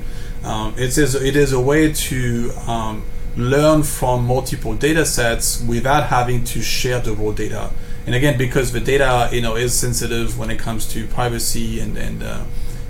Um, 0.43 0.73
it, 0.77 0.97
is, 0.97 1.15
it 1.15 1.35
is 1.35 1.53
a 1.53 1.59
way 1.59 1.93
to 1.93 2.51
um, 2.67 3.03
learn 3.37 3.83
from 3.83 4.25
multiple 4.25 4.73
data 4.73 5.05
sets 5.05 5.63
without 5.63 6.07
having 6.07 6.43
to 6.43 6.61
share 6.61 6.99
the 6.99 7.13
raw 7.13 7.31
data. 7.31 7.69
And 8.05 8.15
again, 8.15 8.37
because 8.37 8.71
the 8.71 8.79
data 8.79 9.29
you 9.31 9.41
know 9.41 9.55
is 9.55 9.77
sensitive 9.77 10.37
when 10.37 10.49
it 10.49 10.57
comes 10.57 10.87
to 10.93 11.05
privacy 11.07 11.79
and 11.79 11.97
and, 11.97 12.23
uh, 12.23 12.45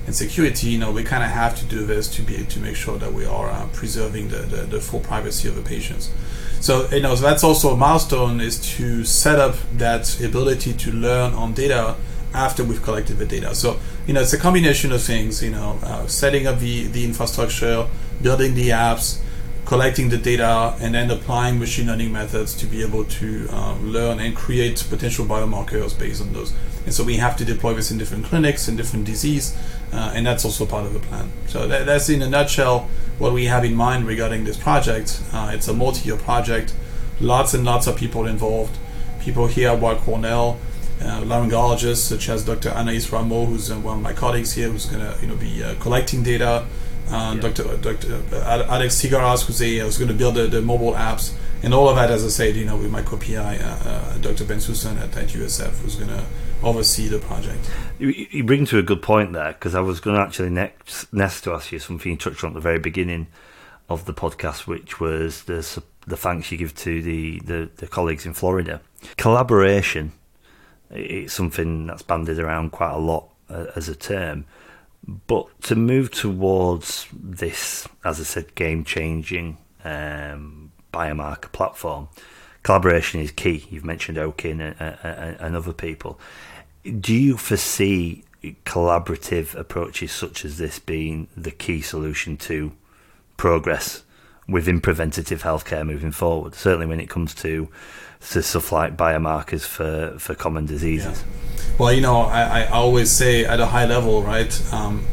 and 0.06 0.16
security, 0.16 0.70
you 0.70 0.80
know 0.80 0.92
we 0.92 1.04
kind 1.04 1.24
of 1.24 1.30
have 1.30 1.58
to 1.60 1.66
do 1.66 1.86
this 1.86 2.08
to 2.16 2.22
be 2.22 2.46
to 2.46 2.60
make 2.60 2.76
sure 2.76 2.98
that 2.98 3.14
we 3.14 3.26
are 3.26 3.50
uh, 3.50 3.68
preserving 3.74 4.30
the, 4.30 4.38
the, 4.38 4.62
the, 4.64 4.80
full 4.80 5.02
privacy 5.02 5.50
of 5.50 5.56
the 5.56 5.62
patients. 5.62 6.12
So 6.62 6.88
you 6.92 7.02
know 7.02 7.16
so 7.16 7.24
that's 7.24 7.44
also 7.44 7.74
a 7.74 7.78
milestone 7.78 8.40
is 8.40 8.60
to 8.78 9.04
set 9.04 9.40
up 9.40 9.56
that 9.74 10.22
ability 10.24 10.74
to 10.74 10.92
learn 10.92 11.34
on 11.34 11.54
data 11.54 11.96
after 12.34 12.64
we've 12.64 12.84
collected 12.84 13.18
the 13.18 13.26
data. 13.26 13.54
So 13.54 13.80
you 14.06 14.14
know 14.14 14.22
it's 14.22 14.34
a 14.34 14.40
combination 14.40 14.94
of 14.94 15.02
things. 15.02 15.44
You 15.44 15.52
know, 15.52 15.80
uh, 15.84 16.08
setting 16.08 16.48
up 16.48 16.60
the 16.60 16.88
the 16.88 17.04
infrastructure, 17.04 17.88
building 18.22 18.54
the 18.54 18.70
apps 18.70 19.20
collecting 19.68 20.08
the 20.08 20.18
data 20.18 20.74
and 20.80 20.96
then 20.96 21.12
applying 21.12 21.60
machine 21.60 21.88
learning 21.88 22.10
methods 22.10 22.56
to 22.56 22.66
be 22.66 22.82
able 22.82 23.04
to 23.04 23.50
um, 23.50 23.92
learn 23.92 24.18
and 24.18 24.34
create 24.34 24.82
potential 24.90 25.26
biomarkers 25.26 26.00
based 26.00 26.22
on 26.22 26.32
those. 26.32 26.54
And 26.86 26.94
so 26.94 27.04
we 27.04 27.18
have 27.18 27.36
to 27.36 27.44
deploy 27.44 27.74
this 27.74 27.92
in 27.92 27.98
different 27.98 28.24
clinics 28.24 28.70
in 28.70 28.78
different 28.78 29.04
disease, 29.04 29.58
uh, 29.92 30.14
and 30.16 30.26
that's 30.26 30.46
also 30.46 30.66
part 30.66 30.86
of 30.86 30.94
the 30.94 31.02
plan. 31.02 31.34
So 31.48 31.68
that, 31.68 31.86
that's 31.86 32.08
in 32.08 32.22
a 32.22 32.30
nutshell 32.30 32.88
what 33.18 33.34
we 33.34 33.46
have 33.46 33.66
in 33.66 33.76
mind 33.76 34.08
regarding 34.08 34.46
this 34.46 34.56
project. 34.56 35.22
Uh, 35.34 35.52
it's 35.54 35.68
a 35.68 35.74
multi-year 35.74 36.16
project, 36.16 36.74
lots 37.20 37.54
and 37.54 37.66
lots 37.66 37.88
of 37.88 37.98
people 37.98 38.26
involved. 38.26 38.78
People 39.20 39.48
here 39.48 39.72
at 39.72 39.98
Cornell, 39.98 40.60
uh, 41.02 41.20
laryngologists 41.24 42.08
such 42.08 42.30
as 42.30 42.46
Dr. 42.46 42.70
Anaïs 42.70 43.10
Rameau, 43.10 43.46
who's 43.46 43.70
uh, 43.70 43.76
one 43.76 43.98
of 43.98 44.04
my 44.04 44.14
colleagues 44.14 44.54
here, 44.54 44.70
who's 44.70 44.86
going 44.86 45.02
to 45.02 45.20
you 45.22 45.28
know 45.28 45.36
be 45.36 45.62
uh, 45.62 45.76
collecting 45.82 46.24
data 46.24 46.66
uh, 47.10 47.34
yeah. 47.36 47.42
Dr. 47.42 47.78
Dr. 47.78 48.24
Alex 48.36 48.96
Sigaras, 49.02 49.46
who's, 49.46 49.62
a, 49.62 49.80
who's 49.80 49.98
going 49.98 50.10
to 50.10 50.14
build 50.14 50.36
the, 50.36 50.48
the, 50.48 50.62
mobile 50.62 50.94
apps, 50.94 51.34
and 51.64 51.74
all 51.74 51.90
of 51.90 51.96
that, 51.96 52.12
as 52.12 52.26
I 52.26 52.30
said, 52.30 52.56
you 52.56 52.66
know, 52.66 52.78
with 52.78 52.92
my 52.92 53.02
co-PI, 53.02 53.58
uh, 53.58 53.90
uh 53.90 54.18
Dr. 54.18 54.44
Bensoussan 54.44 54.98
at, 55.00 55.16
at 55.16 55.30
USF, 55.30 55.80
who's 55.80 55.96
going 55.96 56.10
to 56.10 56.24
oversee 56.64 57.08
the 57.08 57.20
project. 57.20 57.70
You, 58.00 58.10
you 58.10 58.44
bring 58.44 58.66
to 58.68 58.78
a 58.78 58.84
good 58.84 59.02
point 59.02 59.34
there 59.34 59.54
because 59.54 59.76
I 59.76 59.80
was 59.80 60.00
going 60.00 60.16
to 60.16 60.22
actually 60.22 60.50
next 60.50 61.12
next 61.14 61.42
to 61.42 61.54
ask 61.54 61.72
you 61.72 61.80
something 61.80 62.12
you 62.12 62.18
touched 62.18 62.44
on 62.44 62.52
at 62.52 62.54
the 62.54 62.60
very 62.60 62.80
beginning 62.80 63.28
of 63.90 64.06
the 64.06 64.14
podcast, 64.14 64.68
which 64.68 65.00
was 65.00 65.44
the 65.44 65.82
the 66.08 66.18
thanks 66.18 66.52
you 66.52 66.58
give 66.58 66.74
to 66.74 67.02
the, 67.02 67.40
the, 67.42 67.70
the 67.78 67.88
colleagues 67.88 68.26
in 68.26 68.34
Florida. 68.34 68.82
Collaboration, 69.18 70.14
it's 70.90 71.34
something 71.34 71.88
that's 71.88 72.02
bandied 72.02 72.40
around 72.40 72.72
quite 72.72 72.94
a 72.94 72.98
lot 72.98 73.30
uh, 73.50 73.66
as 73.76 73.90
a 73.90 73.96
term. 73.96 74.46
But 75.08 75.62
to 75.64 75.76
move 75.76 76.12
towards 76.12 77.08
this, 77.14 77.88
as 78.04 78.20
I 78.20 78.24
said, 78.24 78.56
game 78.56 78.84
changing 78.84 79.58
um, 79.86 80.72
biomarker 80.94 81.52
platform, 81.52 82.10
collaboration 82.64 83.22
is 83.22 83.32
key. 83.32 83.66
You've 83.70 83.86
mentioned 83.86 84.18
Owkin 84.18 84.76
and, 84.80 84.98
and, 85.04 85.40
and 85.40 85.56
other 85.56 85.72
people. 85.72 86.20
Do 87.00 87.14
you 87.14 87.38
foresee 87.38 88.24
collaborative 88.66 89.56
approaches 89.56 90.12
such 90.12 90.46
as 90.46 90.58
this 90.58 90.80
being 90.80 91.28
the 91.36 91.52
key 91.52 91.82
solution 91.82 92.38
to 92.38 92.74
progress 93.38 94.04
within 94.48 94.82
preventative 94.82 95.44
healthcare 95.44 95.86
moving 95.86 96.12
forward? 96.12 96.56
Certainly 96.56 96.88
when 96.88 97.00
it 97.00 97.10
comes 97.10 97.34
to, 97.36 97.68
to 98.32 98.42
stuff 98.42 98.72
like 98.72 98.98
biomarkers 98.98 99.66
for, 99.66 100.18
for 100.20 100.36
common 100.36 100.66
diseases. 100.66 101.24
Yeah. 101.26 101.76
Well, 101.80 101.94
you 101.94 102.02
know, 102.02 102.22
I, 102.22 102.62
I 102.62 102.66
always 102.68 103.12
say 103.12 103.46
at 103.46 103.60
a 103.60 103.68
high 103.68 103.86
level, 103.86 104.24
right? 104.24 104.74
Um, 104.74 105.06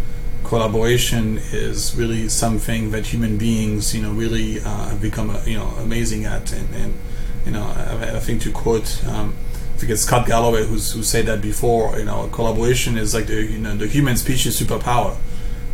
collaboration 0.45 1.38
is 1.53 1.97
really 1.97 2.29
something 2.29 2.91
that 2.93 3.07
human 3.07 3.37
beings, 3.37 3.95
you 3.95 4.03
know, 4.03 4.12
really 4.12 4.61
uh, 4.64 4.95
become, 4.97 5.31
uh, 5.31 5.43
you 5.45 5.59
know, 5.59 5.67
amazing 5.79 6.25
at. 6.25 6.53
And, 6.53 6.75
and 6.75 6.95
you 7.45 7.53
know, 7.53 7.62
I, 7.62 8.17
I, 8.17 8.21
think 8.21 8.43
to 8.43 8.53
quote, 8.53 9.05
um, 9.09 9.35
I 9.75 9.79
think 9.79 9.93
it's 9.93 10.03
Scott 10.03 10.26
Galloway 10.26 10.64
who's, 10.64 10.93
who 10.93 11.03
said 11.03 11.26
that 11.26 11.43
before. 11.43 11.99
You 11.99 12.05
know, 12.05 12.29
collaboration 12.29 12.97
is 12.97 13.14
like 13.14 13.26
the 13.26 13.43
you 13.43 13.59
know 13.59 13.76
the 13.76 13.88
human 13.88 14.17
species 14.17 14.59
superpower, 14.61 15.17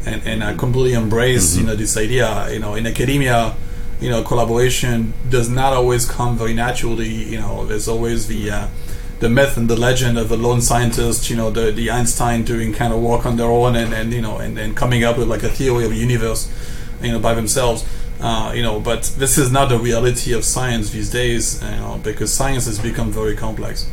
and 0.07 0.23
and 0.27 0.43
I 0.43 0.55
completely 0.55 0.95
embrace 0.95 1.53
mm-hmm. 1.53 1.61
you 1.61 1.67
know 1.67 1.77
this 1.77 1.97
idea. 1.97 2.49
You 2.53 2.59
know, 2.59 2.75
in 2.75 2.87
academia, 2.87 3.55
you 4.01 4.11
know, 4.11 4.23
collaboration 4.23 5.13
does 5.29 5.49
not 5.49 5.73
always 5.73 6.07
come 6.07 6.37
very 6.37 6.55
naturally. 6.55 7.09
You 7.09 7.39
know, 7.39 7.67
there's 7.67 7.89
always 7.89 8.27
the 8.27 8.51
uh, 8.51 8.69
the 9.21 9.29
myth 9.29 9.57
and 9.57 9.69
the 9.69 9.77
legend 9.77 10.19
of 10.19 10.33
a 10.33 10.37
lone 10.37 10.63
scientist, 10.63 11.29
you 11.29 11.37
know, 11.37 11.51
the, 11.51 11.71
the 11.71 11.91
Einstein 11.91 12.43
doing 12.43 12.73
kind 12.73 12.93
of 12.93 13.01
work 13.01 13.27
on 13.27 13.37
their 13.37 13.47
own 13.47 13.77
and, 13.77 13.93
and 13.93 14.13
you 14.15 14.23
know, 14.23 14.39
and, 14.39 14.59
and 14.59 14.75
coming 14.75 15.05
up 15.05 15.19
with 15.19 15.29
like 15.29 15.43
a 15.43 15.49
theory 15.51 15.85
of 15.85 15.93
a 15.93 15.95
universe, 15.95 16.51
you 17.03 17.13
know, 17.13 17.19
by 17.19 17.35
themselves. 17.35 17.87
Uh, 18.19 18.53
you 18.55 18.63
know, 18.63 18.81
but 18.81 19.03
this 19.17 19.39
is 19.39 19.51
not 19.51 19.69
the 19.69 19.79
reality 19.79 20.33
of 20.33 20.45
science 20.45 20.91
these 20.91 21.11
days, 21.11 21.63
you 21.63 21.71
know, 21.71 22.01
because 22.03 22.33
science 22.33 22.67
has 22.67 22.79
become 22.79 23.11
very 23.11 23.37
complex. 23.37 23.89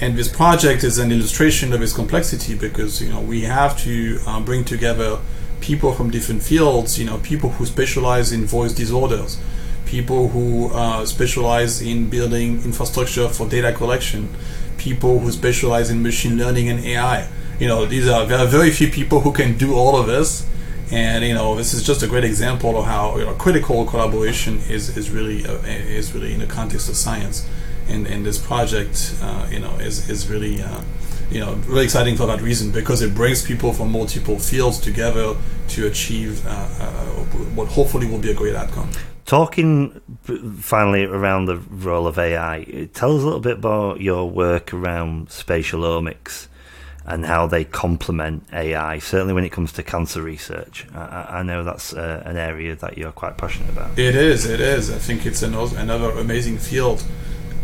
And 0.00 0.16
this 0.16 0.28
project 0.28 0.84
is 0.84 0.98
an 0.98 1.10
illustration 1.10 1.72
of 1.72 1.80
its 1.80 1.92
complexity 1.92 2.54
because, 2.54 3.00
you 3.00 3.08
know, 3.08 3.20
we 3.20 3.42
have 3.42 3.78
to 3.80 4.18
uh, 4.26 4.40
bring 4.40 4.64
together 4.64 5.18
people 5.66 5.92
from 5.92 6.10
different 6.10 6.40
fields, 6.44 6.96
you 6.96 7.04
know, 7.04 7.18
people 7.18 7.50
who 7.50 7.66
specialize 7.66 8.30
in 8.30 8.44
voice 8.44 8.72
disorders, 8.72 9.36
people 9.84 10.28
who 10.28 10.70
uh, 10.72 11.04
specialize 11.04 11.82
in 11.82 12.08
building 12.08 12.62
infrastructure 12.62 13.28
for 13.28 13.48
data 13.48 13.72
collection, 13.72 14.28
people 14.78 15.18
who 15.18 15.32
specialize 15.32 15.90
in 15.90 16.00
machine 16.04 16.38
learning 16.38 16.68
and 16.68 16.78
AI. 16.84 17.28
You 17.58 17.66
know, 17.66 17.84
these 17.84 18.06
are 18.06 18.24
there 18.26 18.38
are 18.38 18.46
very 18.46 18.70
few 18.70 18.88
people 18.92 19.18
who 19.20 19.32
can 19.32 19.58
do 19.58 19.74
all 19.74 19.96
of 19.96 20.06
this, 20.06 20.46
and 20.92 21.24
you 21.24 21.34
know, 21.34 21.56
this 21.56 21.74
is 21.74 21.82
just 21.82 22.00
a 22.04 22.06
great 22.06 22.24
example 22.24 22.78
of 22.78 22.84
how 22.84 23.16
you 23.18 23.24
know, 23.24 23.34
critical 23.34 23.84
collaboration 23.86 24.58
is 24.68 24.96
is 24.96 25.10
really 25.10 25.44
uh, 25.44 25.58
is 26.00 26.14
really 26.14 26.32
in 26.32 26.38
the 26.38 26.46
context 26.46 26.88
of 26.88 26.94
science, 26.94 27.44
and 27.88 28.06
and 28.06 28.24
this 28.24 28.38
project, 28.38 29.16
uh, 29.20 29.48
you 29.50 29.58
know, 29.58 29.74
is 29.78 30.08
is 30.08 30.30
really. 30.30 30.62
You 31.30 31.40
know, 31.40 31.54
really 31.66 31.84
exciting 31.84 32.16
for 32.16 32.26
that 32.26 32.40
reason 32.40 32.70
because 32.70 33.02
it 33.02 33.14
brings 33.14 33.44
people 33.44 33.72
from 33.72 33.90
multiple 33.90 34.38
fields 34.38 34.78
together 34.78 35.34
to 35.68 35.86
achieve 35.86 36.46
uh, 36.46 36.50
uh, 36.50 36.86
what 37.54 37.68
hopefully 37.68 38.06
will 38.06 38.18
be 38.18 38.30
a 38.30 38.34
great 38.34 38.54
outcome. 38.54 38.88
Talking 39.24 40.00
finally 40.60 41.04
around 41.04 41.46
the 41.46 41.56
role 41.56 42.06
of 42.06 42.16
AI, 42.16 42.88
tell 42.94 43.16
us 43.16 43.22
a 43.22 43.24
little 43.24 43.40
bit 43.40 43.58
about 43.58 44.00
your 44.00 44.30
work 44.30 44.72
around 44.72 45.30
spatial 45.30 45.80
omics 45.80 46.46
and 47.06 47.24
how 47.24 47.46
they 47.46 47.64
complement 47.64 48.44
AI, 48.52 48.98
certainly 48.98 49.32
when 49.32 49.44
it 49.44 49.50
comes 49.50 49.72
to 49.72 49.82
cancer 49.82 50.20
research. 50.20 50.86
I, 50.92 51.38
I 51.38 51.42
know 51.44 51.62
that's 51.62 51.92
uh, 51.92 52.22
an 52.26 52.36
area 52.36 52.74
that 52.76 52.98
you're 52.98 53.12
quite 53.12 53.38
passionate 53.38 53.70
about. 53.70 53.96
It 53.96 54.16
is, 54.16 54.44
it 54.44 54.60
is. 54.60 54.90
I 54.90 54.98
think 54.98 55.24
it's 55.24 55.42
another, 55.42 55.78
another 55.78 56.10
amazing 56.10 56.58
field. 56.58 57.04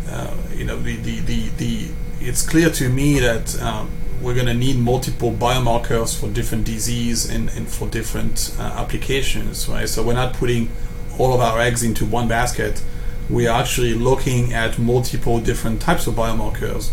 Uh, 0.09 0.33
you 0.55 0.63
know, 0.63 0.77
the, 0.79 0.95
the, 0.95 1.19
the, 1.21 1.49
the, 1.57 1.87
it's 2.23 2.47
clear 2.47 2.69
to 2.69 2.89
me 2.89 3.19
that 3.19 3.61
um, 3.61 3.91
we're 4.21 4.33
going 4.33 4.47
to 4.47 4.53
need 4.53 4.77
multiple 4.77 5.31
biomarkers 5.31 6.17
for 6.17 6.29
different 6.29 6.65
disease 6.65 7.29
and, 7.29 7.49
and 7.49 7.67
for 7.67 7.87
different 7.89 8.55
uh, 8.57 8.63
applications, 8.63 9.67
right? 9.67 9.89
So 9.89 10.01
we're 10.03 10.13
not 10.13 10.33
putting 10.33 10.69
all 11.17 11.33
of 11.33 11.41
our 11.41 11.59
eggs 11.59 11.83
into 11.83 12.05
one 12.05 12.27
basket, 12.27 12.81
we 13.29 13.47
are 13.47 13.59
actually 13.59 13.93
looking 13.93 14.53
at 14.53 14.79
multiple 14.79 15.39
different 15.39 15.81
types 15.81 16.07
of 16.07 16.15
biomarkers. 16.15 16.91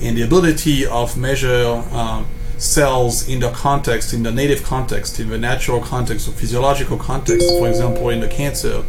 And 0.00 0.16
the 0.16 0.22
ability 0.22 0.86
of 0.86 1.16
measure 1.16 1.82
um, 1.92 2.26
cells 2.58 3.28
in 3.28 3.40
the 3.40 3.50
context, 3.50 4.12
in 4.12 4.22
the 4.24 4.32
native 4.32 4.62
context, 4.62 5.20
in 5.20 5.28
the 5.28 5.38
natural 5.38 5.80
context 5.80 6.28
or 6.28 6.32
physiological 6.32 6.98
context, 6.98 7.48
for 7.58 7.68
example, 7.68 8.08
in 8.10 8.20
the 8.20 8.28
cancer, 8.28 8.84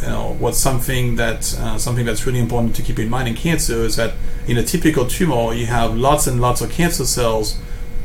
you 0.00 0.08
know, 0.08 0.36
what's 0.38 0.58
something 0.58 1.16
that 1.16 1.54
uh, 1.58 1.76
something 1.76 2.06
that's 2.06 2.26
really 2.26 2.38
important 2.38 2.74
to 2.76 2.82
keep 2.82 2.98
in 2.98 3.08
mind 3.10 3.28
in 3.28 3.34
cancer 3.34 3.82
is 3.82 3.96
that 3.96 4.14
in 4.46 4.56
a 4.56 4.62
typical 4.62 5.06
tumor, 5.06 5.52
you 5.52 5.66
have 5.66 5.96
lots 5.96 6.26
and 6.26 6.40
lots 6.40 6.60
of 6.60 6.70
cancer 6.70 7.04
cells, 7.04 7.58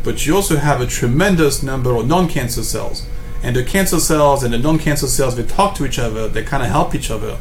but 0.04 0.26
you 0.26 0.36
also 0.36 0.58
have 0.58 0.82
a 0.82 0.86
tremendous 0.86 1.64
number 1.64 1.96
of 1.96 2.08
non-cancer 2.08 2.64
cells. 2.64 3.06
And 3.42 3.56
the 3.56 3.64
cancer 3.64 4.00
cells 4.00 4.44
and 4.44 4.54
the 4.54 4.60
non-cancer 4.60 5.08
cells, 5.08 5.36
they 5.36 5.44
talk 5.44 5.76
to 5.76 5.86
each 5.86 6.00
other, 6.00 6.28
they 6.28 6.44
kind 6.44 6.64
of 6.64 6.70
help 6.70 6.96
each 6.96 7.10
other. 7.10 7.38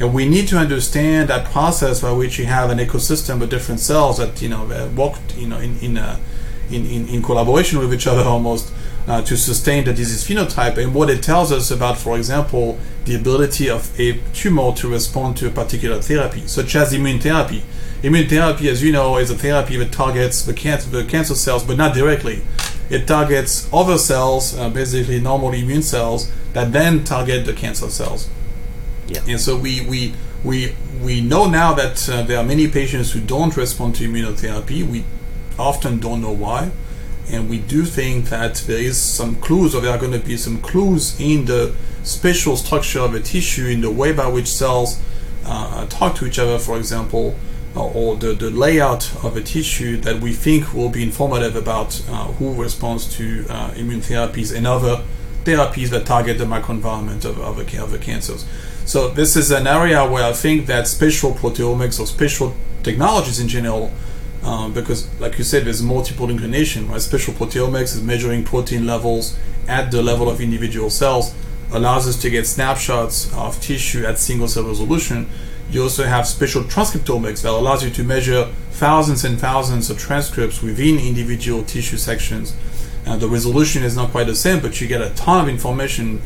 And 0.00 0.12
we 0.12 0.28
need 0.28 0.48
to 0.48 0.56
understand 0.56 1.28
that 1.28 1.46
process 1.46 2.00
by 2.00 2.12
which 2.12 2.38
you 2.38 2.46
have 2.46 2.70
an 2.70 2.78
ecosystem 2.78 3.40
of 3.42 3.48
different 3.48 3.80
cells 3.80 4.18
that 4.18 4.42
you 4.42 4.48
know 4.48 4.64
work 4.96 5.18
you 5.36 5.46
know 5.46 5.58
in 5.58 5.78
in, 5.78 5.96
uh, 5.96 6.18
in, 6.68 6.84
in, 6.86 7.08
in 7.08 7.22
collaboration 7.22 7.78
with 7.78 7.94
each 7.94 8.06
other 8.06 8.22
almost 8.22 8.72
uh, 9.06 9.22
to 9.22 9.36
sustain 9.36 9.84
the 9.84 9.92
disease 9.92 10.24
phenotype 10.26 10.78
and 10.78 10.94
what 10.94 11.10
it 11.10 11.22
tells 11.22 11.52
us 11.52 11.70
about, 11.70 11.98
for 11.98 12.16
example, 12.16 12.78
the 13.04 13.14
ability 13.14 13.68
of 13.68 13.98
a 14.00 14.18
tumor 14.32 14.72
to 14.72 14.88
respond 14.88 15.36
to 15.36 15.46
a 15.46 15.50
particular 15.50 16.00
therapy, 16.00 16.46
such 16.46 16.74
as 16.74 16.92
immune 16.92 17.20
therapy. 17.20 17.62
Immune 18.04 18.28
therapy, 18.28 18.68
as 18.68 18.82
you 18.82 18.92
know, 18.92 19.16
is 19.16 19.30
a 19.30 19.34
therapy 19.34 19.78
that 19.78 19.90
targets 19.90 20.42
the 20.42 20.52
cancer, 20.52 20.90
the 20.90 21.04
cancer 21.04 21.34
cells, 21.34 21.64
but 21.64 21.78
not 21.78 21.94
directly. 21.94 22.42
It 22.90 23.06
targets 23.06 23.66
other 23.72 23.96
cells, 23.96 24.54
uh, 24.58 24.68
basically 24.68 25.20
normal 25.20 25.54
immune 25.54 25.80
cells, 25.80 26.30
that 26.52 26.70
then 26.70 27.02
target 27.04 27.46
the 27.46 27.54
cancer 27.54 27.88
cells. 27.88 28.28
Yeah. 29.08 29.22
And 29.26 29.40
so 29.40 29.56
we 29.56 29.86
we 29.86 30.12
we 30.44 30.74
we 31.02 31.22
know 31.22 31.48
now 31.48 31.72
that 31.72 32.06
uh, 32.10 32.22
there 32.24 32.36
are 32.36 32.44
many 32.44 32.68
patients 32.68 33.12
who 33.12 33.20
don't 33.20 33.56
respond 33.56 33.94
to 33.94 34.06
immunotherapy. 34.06 34.86
We 34.86 35.04
often 35.58 35.98
don't 35.98 36.20
know 36.20 36.32
why, 36.32 36.72
and 37.30 37.48
we 37.48 37.56
do 37.58 37.86
think 37.86 38.26
that 38.26 38.56
there 38.66 38.80
is 38.80 39.00
some 39.00 39.36
clues, 39.36 39.74
or 39.74 39.80
there 39.80 39.92
are 39.92 39.98
going 39.98 40.12
to 40.12 40.18
be 40.18 40.36
some 40.36 40.60
clues 40.60 41.18
in 41.18 41.46
the 41.46 41.74
spatial 42.02 42.58
structure 42.58 43.00
of 43.00 43.14
a 43.14 43.20
tissue, 43.20 43.66
in 43.66 43.80
the 43.80 43.90
way 43.90 44.12
by 44.12 44.26
which 44.26 44.48
cells 44.48 45.00
uh, 45.46 45.86
talk 45.86 46.16
to 46.16 46.26
each 46.26 46.38
other, 46.38 46.58
for 46.58 46.76
example, 46.76 47.34
or 47.76 48.16
the, 48.16 48.32
the 48.32 48.50
layout 48.50 49.12
of 49.24 49.36
a 49.36 49.42
tissue 49.42 49.96
that 49.98 50.20
we 50.20 50.32
think 50.32 50.72
will 50.72 50.88
be 50.88 51.02
informative 51.02 51.56
about 51.56 52.00
uh, 52.08 52.26
who 52.34 52.54
responds 52.54 53.12
to 53.16 53.44
uh, 53.48 53.72
immune 53.76 54.00
therapies 54.00 54.54
and 54.54 54.66
other 54.66 55.02
therapies 55.44 55.88
that 55.88 56.06
target 56.06 56.38
the 56.38 56.44
microenvironment 56.44 57.24
of, 57.24 57.38
of, 57.38 57.58
of 57.58 57.90
the 57.90 57.98
cancers. 57.98 58.46
So 58.86 59.08
this 59.08 59.34
is 59.34 59.50
an 59.50 59.66
area 59.66 60.06
where 60.08 60.24
I 60.24 60.32
think 60.32 60.66
that 60.66 60.86
spatial 60.86 61.32
proteomics 61.32 61.98
or 61.98 62.06
spatial 62.06 62.54
technologies 62.82 63.40
in 63.40 63.48
general, 63.48 63.90
um, 64.42 64.72
because 64.72 65.08
like 65.20 65.38
you 65.38 65.44
said, 65.44 65.64
there's 65.64 65.82
multiple 65.82 66.30
inclination. 66.30 66.88
Right? 66.88 67.00
Spatial 67.00 67.34
proteomics 67.34 67.94
is 67.94 68.02
measuring 68.02 68.44
protein 68.44 68.86
levels 68.86 69.38
at 69.66 69.90
the 69.90 70.02
level 70.02 70.28
of 70.28 70.40
individual 70.40 70.90
cells, 70.90 71.34
allows 71.72 72.06
us 72.06 72.20
to 72.20 72.30
get 72.30 72.46
snapshots 72.46 73.34
of 73.34 73.60
tissue 73.60 74.04
at 74.04 74.18
single 74.18 74.48
cell 74.48 74.64
resolution. 74.64 75.28
You 75.70 75.82
also 75.82 76.04
have 76.04 76.26
spatial 76.26 76.62
transcriptomics 76.62 77.42
that 77.42 77.50
allows 77.50 77.82
you 77.82 77.90
to 77.90 78.04
measure 78.04 78.44
thousands 78.70 79.24
and 79.24 79.38
thousands 79.38 79.90
of 79.90 79.98
transcripts 79.98 80.62
within 80.62 80.98
individual 80.98 81.64
tissue 81.64 81.96
sections. 81.96 82.54
Uh, 83.06 83.16
the 83.16 83.28
resolution 83.28 83.82
is 83.82 83.96
not 83.96 84.10
quite 84.10 84.26
the 84.26 84.34
same, 84.34 84.60
but 84.60 84.80
you 84.80 84.86
get 84.86 85.02
a 85.02 85.10
ton 85.10 85.40
of 85.42 85.48
information 85.48 86.22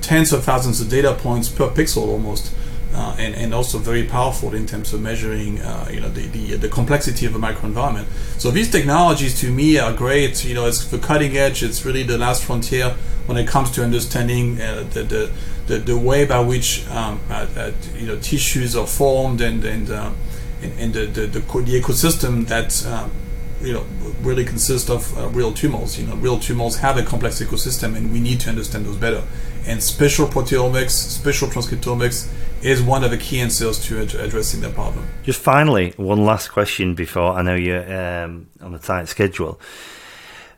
tens 0.00 0.32
of 0.32 0.44
thousands 0.44 0.80
of 0.80 0.88
data 0.88 1.14
points 1.14 1.48
per 1.48 1.68
pixel 1.68 2.08
almost. 2.08 2.54
Uh, 2.94 3.16
and, 3.18 3.34
and 3.36 3.54
also 3.54 3.78
very 3.78 4.04
powerful 4.04 4.52
in 4.52 4.66
terms 4.66 4.92
of 4.92 5.00
measuring 5.00 5.58
uh, 5.62 5.88
you 5.90 5.98
know 5.98 6.10
the, 6.10 6.26
the, 6.26 6.56
the 6.56 6.68
complexity 6.68 7.24
of 7.24 7.34
a 7.34 7.38
microenvironment. 7.38 8.04
So 8.38 8.50
these 8.50 8.70
technologies 8.70 9.40
to 9.40 9.50
me 9.50 9.78
are 9.78 9.94
great. 9.94 10.44
You 10.44 10.52
know, 10.52 10.66
it's 10.66 10.84
the 10.84 10.98
cutting 10.98 11.34
edge. 11.34 11.62
It's 11.62 11.86
really 11.86 12.02
the 12.02 12.18
last 12.18 12.44
frontier 12.44 12.94
when 13.24 13.38
it 13.38 13.48
comes 13.48 13.70
to 13.70 13.82
understanding 13.82 14.60
uh, 14.60 14.84
the, 14.90 15.04
the, 15.04 15.32
the, 15.72 15.78
the 15.78 15.96
way 15.96 16.26
by 16.26 16.40
which 16.40 16.86
um, 16.90 17.20
uh, 17.30 17.46
uh, 17.56 17.72
you 17.96 18.06
know 18.06 18.18
tissues 18.18 18.76
are 18.76 18.86
formed 18.86 19.40
and 19.40 19.64
and 19.64 19.90
uh, 19.90 20.10
and, 20.62 20.78
and 20.78 20.94
the, 20.94 21.06
the, 21.06 21.26
the, 21.26 21.40
the 21.40 21.80
ecosystem 21.80 22.46
that 22.48 22.84
um, 22.86 23.10
you 23.62 23.72
know 23.72 23.84
really 24.20 24.44
consists 24.44 24.90
of 24.90 25.16
uh, 25.18 25.28
real 25.28 25.52
tumors. 25.52 25.98
You 25.98 26.06
know, 26.06 26.16
real 26.16 26.38
tumors 26.38 26.76
have 26.76 26.98
a 26.98 27.02
complex 27.02 27.40
ecosystem, 27.40 27.96
and 27.96 28.12
we 28.12 28.20
need 28.20 28.40
to 28.40 28.50
understand 28.50 28.84
those 28.84 28.96
better. 28.96 29.22
And 29.66 29.82
spatial 29.82 30.26
proteomics, 30.26 30.90
spatial 30.90 31.48
transcriptomics 31.48 32.30
is 32.62 32.82
one 32.82 33.02
of 33.04 33.10
the 33.10 33.18
key 33.18 33.40
answers 33.40 33.78
to 33.86 34.02
ad- 34.02 34.14
addressing 34.14 34.60
that 34.60 34.74
problem. 34.74 35.08
Just 35.22 35.40
finally, 35.40 35.94
one 35.96 36.24
last 36.24 36.48
question 36.48 36.94
before 36.94 37.32
I 37.32 37.42
know 37.42 37.54
you're 37.54 38.24
um, 38.24 38.48
on 38.60 38.74
a 38.74 38.78
tight 38.78 39.08
schedule. 39.08 39.60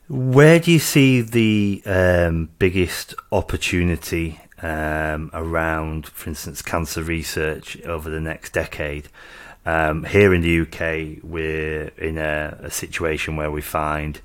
Where 0.08 0.58
do 0.58 0.70
you 0.70 0.80
see 0.80 1.22
the 1.22 1.82
um, 1.86 2.50
biggest 2.58 3.14
opportunity 3.32 4.38
um, 4.64 5.30
around, 5.34 6.06
for 6.06 6.30
instance, 6.30 6.62
cancer 6.62 7.02
research 7.02 7.80
over 7.82 8.08
the 8.08 8.20
next 8.20 8.52
decade? 8.52 9.08
Um, 9.66 10.04
here 10.04 10.32
in 10.32 10.40
the 10.40 10.60
UK, 10.60 11.22
we're 11.22 11.88
in 11.98 12.18
a, 12.18 12.58
a, 12.62 12.70
situation 12.70 13.36
where 13.36 13.50
we 13.50 13.62
find 13.62 14.20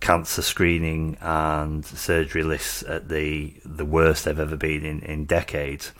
cancer 0.00 0.42
screening 0.42 1.16
and 1.20 1.84
surgery 1.84 2.44
lists 2.44 2.82
at 2.84 3.08
the 3.08 3.54
the 3.64 3.84
worst 3.84 4.24
they've 4.24 4.38
ever 4.38 4.56
been 4.56 4.84
in, 4.84 5.00
in 5.00 5.24
decades. 5.24 5.92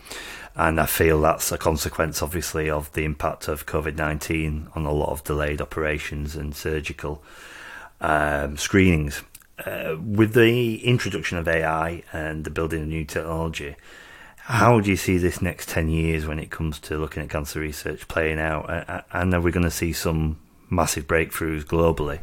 And 0.56 0.80
I 0.80 0.86
feel 0.86 1.20
that's 1.20 1.50
a 1.50 1.58
consequence, 1.58 2.22
obviously, 2.22 2.70
of 2.70 2.92
the 2.92 3.04
impact 3.04 3.48
of 3.48 3.66
COVID 3.66 3.96
19 3.96 4.68
on 4.74 4.86
a 4.86 4.92
lot 4.92 5.10
of 5.10 5.24
delayed 5.24 5.60
operations 5.60 6.36
and 6.36 6.54
surgical 6.54 7.22
um, 8.00 8.56
screenings. 8.56 9.22
Uh, 9.64 9.96
with 10.04 10.34
the 10.34 10.84
introduction 10.84 11.38
of 11.38 11.46
AI 11.46 12.02
and 12.12 12.44
the 12.44 12.50
building 12.50 12.82
of 12.82 12.88
new 12.88 13.04
technology, 13.04 13.76
how 14.36 14.80
do 14.80 14.90
you 14.90 14.96
see 14.96 15.16
this 15.16 15.40
next 15.40 15.68
10 15.68 15.88
years 15.88 16.26
when 16.26 16.38
it 16.38 16.50
comes 16.50 16.78
to 16.78 16.98
looking 16.98 17.22
at 17.22 17.30
cancer 17.30 17.60
research 17.60 18.08
playing 18.08 18.38
out? 18.38 19.04
And 19.12 19.32
are 19.32 19.40
we 19.40 19.52
going 19.52 19.64
to 19.64 19.70
see 19.70 19.92
some 19.92 20.38
massive 20.68 21.06
breakthroughs 21.06 21.64
globally 21.64 22.18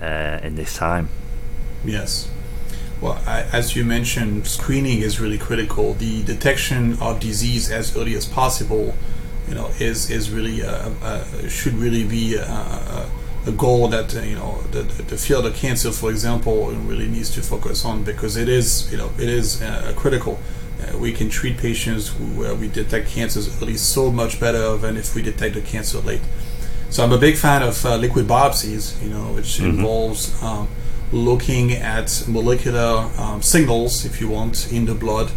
uh, 0.00 0.44
in 0.44 0.56
this 0.56 0.76
time? 0.76 1.08
Yes. 1.84 2.28
Well, 3.00 3.20
I, 3.26 3.42
as 3.52 3.76
you 3.76 3.84
mentioned, 3.84 4.46
screening 4.46 5.00
is 5.00 5.20
really 5.20 5.38
critical. 5.38 5.94
The 5.94 6.22
detection 6.24 6.98
of 7.00 7.20
disease 7.20 7.70
as 7.70 7.96
early 7.96 8.14
as 8.14 8.26
possible, 8.26 8.94
you 9.48 9.54
know, 9.54 9.70
is 9.78 10.10
is 10.10 10.30
really 10.30 10.62
uh, 10.62 10.90
uh, 11.02 11.48
should 11.48 11.74
really 11.74 12.04
be 12.04 12.36
a, 12.36 12.44
a 13.46 13.52
goal 13.52 13.88
that 13.88 14.16
uh, 14.16 14.20
you 14.20 14.36
know 14.36 14.62
the, 14.70 14.82
the 14.82 15.16
field 15.16 15.46
of 15.46 15.54
cancer, 15.54 15.92
for 15.92 16.10
example, 16.10 16.70
really 16.72 17.08
needs 17.08 17.30
to 17.34 17.42
focus 17.42 17.84
on 17.84 18.04
because 18.04 18.36
it 18.36 18.48
is 18.48 18.90
you 18.90 18.98
know 18.98 19.10
it 19.18 19.28
is 19.28 19.62
uh, 19.62 19.92
critical 19.96 20.38
uh, 20.84 20.98
we 20.98 21.12
can 21.12 21.28
treat 21.28 21.58
patients 21.58 22.08
where 22.36 22.54
we 22.54 22.68
detect 22.68 23.08
cancers 23.08 23.62
early 23.62 23.76
so 23.76 24.10
much 24.10 24.40
better 24.40 24.76
than 24.76 24.96
if 24.96 25.14
we 25.14 25.22
detect 25.22 25.54
the 25.54 25.60
cancer 25.60 25.98
late. 26.00 26.20
So 26.90 27.04
I'm 27.04 27.12
a 27.12 27.18
big 27.18 27.36
fan 27.36 27.62
of 27.62 27.84
uh, 27.84 27.96
liquid 27.96 28.26
biopsies, 28.26 29.02
you 29.02 29.10
know, 29.10 29.32
which 29.32 29.58
mm-hmm. 29.58 29.70
involves 29.70 30.42
um, 30.42 30.68
looking 31.12 31.72
at 31.72 32.24
molecular 32.28 33.10
um, 33.18 33.42
signals, 33.42 34.04
if 34.04 34.20
you 34.20 34.28
want, 34.28 34.72
in 34.72 34.86
the 34.86 34.94
blood, 34.94 35.30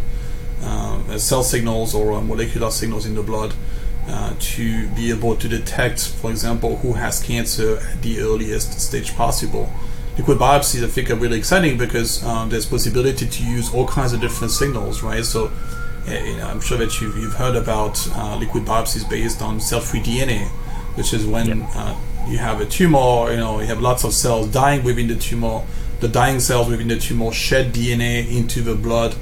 um, 0.62 1.18
cell 1.18 1.42
signals 1.42 1.94
or 1.94 2.12
uh, 2.12 2.20
molecular 2.20 2.70
signals 2.70 3.06
in 3.06 3.14
the 3.14 3.22
blood. 3.22 3.54
Uh, 4.08 4.34
to 4.40 4.88
be 4.96 5.10
able 5.10 5.36
to 5.36 5.48
detect, 5.48 6.08
for 6.08 6.30
example, 6.30 6.78
who 6.78 6.94
has 6.94 7.22
cancer 7.22 7.76
at 7.76 8.00
the 8.00 8.20
earliest 8.20 8.80
stage 8.80 9.14
possible 9.14 9.70
liquid 10.18 10.36
biopsies 10.36 10.84
I 10.84 10.88
think 10.88 11.10
are 11.10 11.14
really 11.14 11.38
exciting 11.38 11.78
because 11.78 12.24
um, 12.24 12.50
there's 12.50 12.66
possibility 12.66 13.26
to 13.26 13.44
use 13.44 13.72
all 13.72 13.86
kinds 13.86 14.12
of 14.12 14.20
different 14.20 14.52
signals, 14.52 15.02
right? 15.02 15.24
So 15.24 15.50
eh, 16.06 16.24
you 16.26 16.36
know, 16.36 16.46
I'm 16.46 16.60
sure 16.60 16.76
that 16.78 17.00
you've, 17.00 17.16
you've 17.16 17.34
heard 17.34 17.54
about 17.54 17.96
uh, 18.16 18.36
liquid 18.36 18.64
biopsies 18.64 19.08
based 19.08 19.40
on 19.40 19.60
cell-free 19.60 20.00
DNA, 20.00 20.48
which 20.96 21.14
is 21.14 21.24
when 21.24 21.46
yep. 21.46 21.68
uh, 21.74 21.96
you 22.28 22.38
have 22.38 22.60
a 22.60 22.66
tumor, 22.66 23.30
you 23.30 23.36
know, 23.36 23.60
you 23.60 23.66
have 23.66 23.80
lots 23.80 24.04
of 24.04 24.12
cells 24.12 24.48
dying 24.48 24.82
within 24.82 25.06
the 25.06 25.16
tumor. 25.16 25.64
The 26.00 26.08
dying 26.08 26.40
cells 26.40 26.68
within 26.68 26.88
the 26.88 26.98
tumor 26.98 27.32
shed 27.32 27.72
DNA 27.72 28.30
into 28.30 28.60
the 28.60 28.74
blood, 28.74 29.14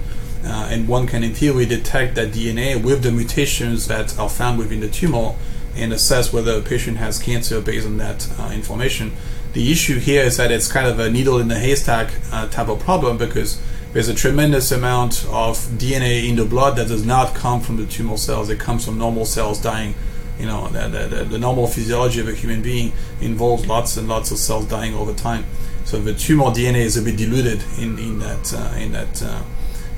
uh, 0.47 0.69
and 0.71 0.89
one 0.89 1.07
can, 1.07 1.25
in 1.25 1.35
theory, 1.35 1.67
detect 1.67 2.15
that 2.15 2.29
DNA 2.29 2.83
with 2.83 3.03
the 3.03 3.11
mutations 3.11 3.89
that 3.89 4.19
are 4.19 4.29
found 4.29 4.59
within 4.59 4.81
the 4.81 4.89
tumor 4.89 5.35
and 5.75 5.93
assess 5.93 6.33
whether 6.33 6.53
a 6.53 6.61
patient 6.63 6.97
has 6.97 7.19
cancer 7.19 7.61
based 7.61 7.87
on 7.87 7.97
that 7.99 8.29
uh, 8.39 8.51
information. 8.55 9.13
The 9.53 9.71
issue 9.71 9.99
here 9.99 10.23
is 10.23 10.37
that 10.37 10.51
it's 10.51 10.71
kind 10.71 10.87
of 10.87 10.99
a 10.99 11.11
needle 11.11 11.39
in 11.39 11.49
the 11.49 11.59
haystack 11.59 12.13
uh, 12.33 12.49
type 12.49 12.69
of 12.69 12.81
problem 12.81 13.19
because 13.19 13.61
there's 13.93 14.09
a 14.09 14.15
tremendous 14.15 14.71
amount 14.73 15.25
of 15.31 15.57
DNA 15.79 16.29
in 16.29 16.37
the 16.37 16.45
blood 16.45 16.77
that 16.77 16.89
does 16.89 17.05
not 17.05 17.35
come 17.35 17.61
from 17.61 17.77
the 17.77 17.87
tumor 17.87 18.17
cells. 18.17 18.51
It 18.51 18.61
comes 18.61 18.85
from 18.85 18.99
normal 18.99 19.25
cells 19.25 19.61
dying. 19.61 19.95
You 20.39 20.47
know, 20.47 20.69
the, 20.69 21.09
the, 21.09 21.25
the 21.25 21.39
normal 21.39 21.67
physiology 21.67 22.21
of 22.21 22.29
a 22.29 22.35
human 22.35 22.61
being 22.61 22.93
involves 23.21 23.67
lots 23.67 23.97
and 23.97 24.07
lots 24.07 24.31
of 24.31 24.37
cells 24.39 24.67
dying 24.67 24.95
over 24.95 25.15
time. 25.15 25.47
So 25.87 25.99
the 25.99 26.13
tumor 26.13 26.47
DNA 26.47 26.81
is 26.81 26.97
a 26.97 27.03
bit 27.03 27.17
diluted 27.17 27.63
in, 27.79 27.99
in 27.99 28.19
that 28.19 28.53
uh, 28.53 28.77
in 28.77 28.93
that 28.93 29.23
uh, 29.23 29.43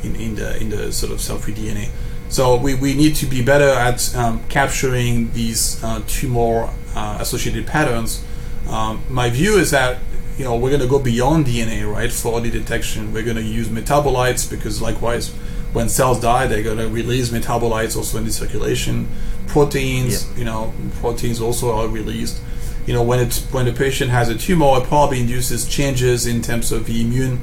in, 0.03 0.17
in 0.17 0.35
the 0.35 0.61
in 0.61 0.71
the 0.71 0.93
sort 0.93 1.13
of 1.13 1.21
cell-free 1.21 1.55
DNA. 1.55 1.91
So 2.29 2.57
we, 2.57 2.75
we 2.75 2.95
need 2.95 3.17
to 3.17 3.27
be 3.27 3.43
better 3.43 3.71
at 3.71 4.15
um, 4.15 4.45
capturing 4.49 5.33
these 5.33 5.83
uh, 5.83 6.03
tumor 6.07 6.71
uh, 6.95 7.17
associated 7.21 7.67
patterns 7.67 8.23
um, 8.69 9.03
my 9.09 9.31
view 9.31 9.57
is 9.57 9.71
that 9.71 9.99
you 10.37 10.45
know 10.45 10.57
we're 10.57 10.71
going 10.71 10.83
to 10.83 10.87
go 10.89 10.99
beyond 10.99 11.47
DNA, 11.47 11.91
right, 11.91 12.13
for 12.13 12.41
the 12.41 12.51
detection. 12.51 13.13
We're 13.13 13.25
going 13.25 13.37
to 13.37 13.43
use 13.43 13.69
metabolites 13.69 14.49
because 14.49 14.83
likewise, 14.83 15.31
when 15.73 15.89
cells 15.89 16.21
die, 16.21 16.47
they're 16.47 16.63
going 16.63 16.79
to 16.79 16.89
release 16.89 17.31
metabolites 17.31 17.97
also 17.97 18.19
in 18.19 18.25
the 18.25 18.33
circulation. 18.33 19.09
Proteins, 19.47 20.29
yeah. 20.31 20.39
you 20.39 20.45
know, 20.45 20.75
proteins 21.01 21.41
also 21.41 21.73
are 21.73 21.89
released. 21.89 22.41
you 22.87 22.93
know, 22.93 23.03
when 23.03 23.21
it's 23.21 23.41
when 23.53 23.65
the 23.65 23.73
patient 23.73 24.11
has 24.11 24.29
a 24.29 24.37
tumor, 24.37 24.79
it 24.79 24.85
probably 24.85 25.21
induces 25.21 25.67
changes 25.67 26.27
in 26.27 26.43
terms 26.43 26.71
of 26.73 26.87
the 26.87 27.01
immune 27.01 27.41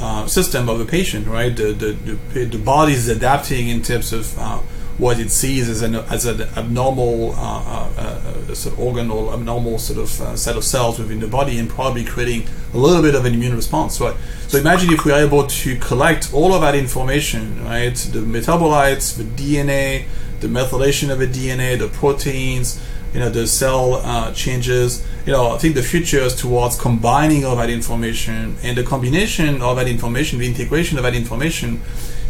uh, 0.00 0.26
system 0.26 0.68
of 0.68 0.78
the 0.78 0.84
patient, 0.86 1.26
right? 1.26 1.54
The, 1.54 1.72
the, 1.72 2.44
the, 2.44 2.58
body 2.58 2.94
is 2.94 3.08
adapting 3.08 3.68
in 3.68 3.82
terms 3.82 4.12
of 4.14 4.38
uh, 4.38 4.58
what 4.96 5.20
it 5.20 5.30
sees 5.30 5.68
as 5.68 5.82
an 5.82 5.94
as 5.94 6.24
an 6.24 6.42
abnormal 6.56 7.32
uh, 7.32 7.36
uh, 7.36 8.44
uh 8.48 8.54
sort 8.54 8.74
of 8.74 8.80
organ 8.80 9.10
or 9.10 9.32
abnormal 9.32 9.78
sort 9.78 9.98
of 9.98 10.38
set 10.38 10.56
of 10.56 10.64
cells 10.64 10.98
within 10.98 11.20
the 11.20 11.28
body, 11.28 11.58
and 11.58 11.68
probably 11.68 12.04
creating 12.04 12.48
a 12.72 12.78
little 12.78 13.02
bit 13.02 13.14
of 13.14 13.26
an 13.26 13.34
immune 13.34 13.54
response. 13.54 14.00
Right. 14.00 14.16
So 14.48 14.58
imagine 14.58 14.90
if 14.90 15.04
we 15.04 15.12
are 15.12 15.20
able 15.20 15.46
to 15.46 15.76
collect 15.76 16.32
all 16.32 16.54
of 16.54 16.62
that 16.62 16.74
information, 16.74 17.62
right? 17.64 17.94
The 17.94 18.20
metabolites, 18.20 19.16
the 19.16 19.24
DNA, 19.24 20.06
the 20.40 20.48
methylation 20.48 21.10
of 21.10 21.18
the 21.18 21.26
DNA, 21.26 21.78
the 21.78 21.88
proteins, 21.88 22.80
you 23.12 23.20
know, 23.20 23.28
the 23.28 23.46
cell 23.46 23.94
uh, 23.94 24.32
changes. 24.32 25.06
You 25.26 25.32
know, 25.32 25.50
I 25.50 25.58
think 25.58 25.74
the 25.74 25.82
future 25.82 26.20
is 26.20 26.34
towards 26.34 26.78
combining 26.78 27.44
all 27.44 27.56
that 27.56 27.70
information, 27.70 28.56
and 28.62 28.76
the 28.76 28.84
combination 28.84 29.62
of 29.62 29.76
that 29.76 29.88
information, 29.88 30.38
the 30.38 30.46
integration 30.46 30.96
of 30.96 31.04
that 31.04 31.14
information, 31.14 31.80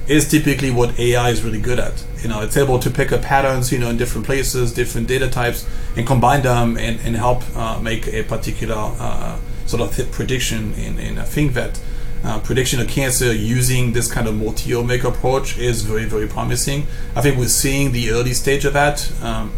is 0.09 0.29
typically 0.29 0.71
what 0.71 0.99
AI 0.99 1.31
is 1.31 1.43
really 1.45 1.61
good 1.61 1.79
at. 1.79 2.05
You 2.23 2.29
know, 2.29 2.41
it's 2.41 2.57
able 2.57 2.79
to 2.81 2.91
pick 2.91 3.13
up 3.13 3.23
patterns, 3.23 3.71
you 3.71 3.79
know, 3.79 3.91
in 3.91 3.97
different 3.97 4.27
places, 4.27 4.73
different 4.73 5.07
data 5.07 5.29
types, 5.29 5.67
and 5.97 6.07
combine 6.07 6.43
them 6.43 6.77
and, 6.77 6.99
and 7.01 7.17
help 7.17 7.43
uh, 7.57 7.79
make 7.81 8.09
a 8.09 8.25
particular 8.25 8.75
uh, 8.77 9.39
sort 9.67 9.83
of 9.83 10.11
prediction. 10.13 10.75
In 10.75 11.19
I 11.19 11.25
think 11.25 11.55
that 11.55 11.81
uh, 12.25 12.41
prediction 12.41 12.81
of 12.81 12.89
cancer 12.89 13.33
using 13.33 13.93
this 13.93 14.11
kind 14.11 14.27
of 14.27 14.35
multi-omic 14.35 15.05
approach 15.05 15.59
is 15.59 15.83
very, 15.83 16.05
very 16.05 16.27
promising. 16.27 16.87
I 17.15 17.23
think 17.23 17.39
we're 17.39 17.49
seeing 17.49 17.93
the 17.93 18.11
early 18.11 18.35
stage 18.35 18.65
of 18.65 18.73
that. 18.73 19.11
Um, 19.23 19.53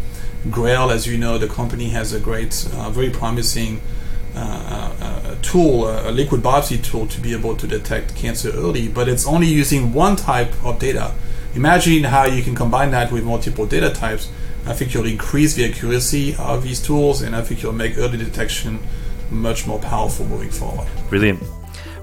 Grail, 0.49 0.91
as 0.91 1.07
you 1.07 1.17
know, 1.17 1.37
the 1.37 1.47
company 1.47 1.89
has 1.89 2.13
a 2.13 2.19
great, 2.19 2.67
uh, 2.73 2.89
very 2.89 3.09
promising 3.09 3.81
uh, 4.35 4.93
uh, 4.99 5.35
tool, 5.41 5.87
a 5.87 6.11
liquid 6.11 6.41
biopsy 6.41 6.83
tool, 6.83 7.07
to 7.07 7.21
be 7.21 7.33
able 7.33 7.55
to 7.55 7.67
detect 7.67 8.15
cancer 8.15 8.49
early, 8.49 8.87
but 8.87 9.07
it's 9.07 9.27
only 9.27 9.47
using 9.47 9.93
one 9.93 10.15
type 10.15 10.51
of 10.65 10.79
data. 10.79 11.13
Imagine 11.55 12.03
how 12.05 12.25
you 12.25 12.41
can 12.41 12.55
combine 12.55 12.91
that 12.91 13.11
with 13.11 13.23
multiple 13.23 13.65
data 13.65 13.91
types. 13.91 14.29
I 14.65 14.73
think 14.73 14.93
you'll 14.93 15.05
increase 15.05 15.53
the 15.53 15.65
accuracy 15.65 16.35
of 16.35 16.63
these 16.63 16.81
tools, 16.81 17.21
and 17.21 17.35
I 17.35 17.41
think 17.41 17.61
you'll 17.61 17.73
make 17.73 17.97
early 17.97 18.17
detection 18.17 18.79
much 19.29 19.67
more 19.67 19.79
powerful 19.79 20.25
moving 20.25 20.49
forward. 20.49 20.87
Brilliant. 21.09 21.41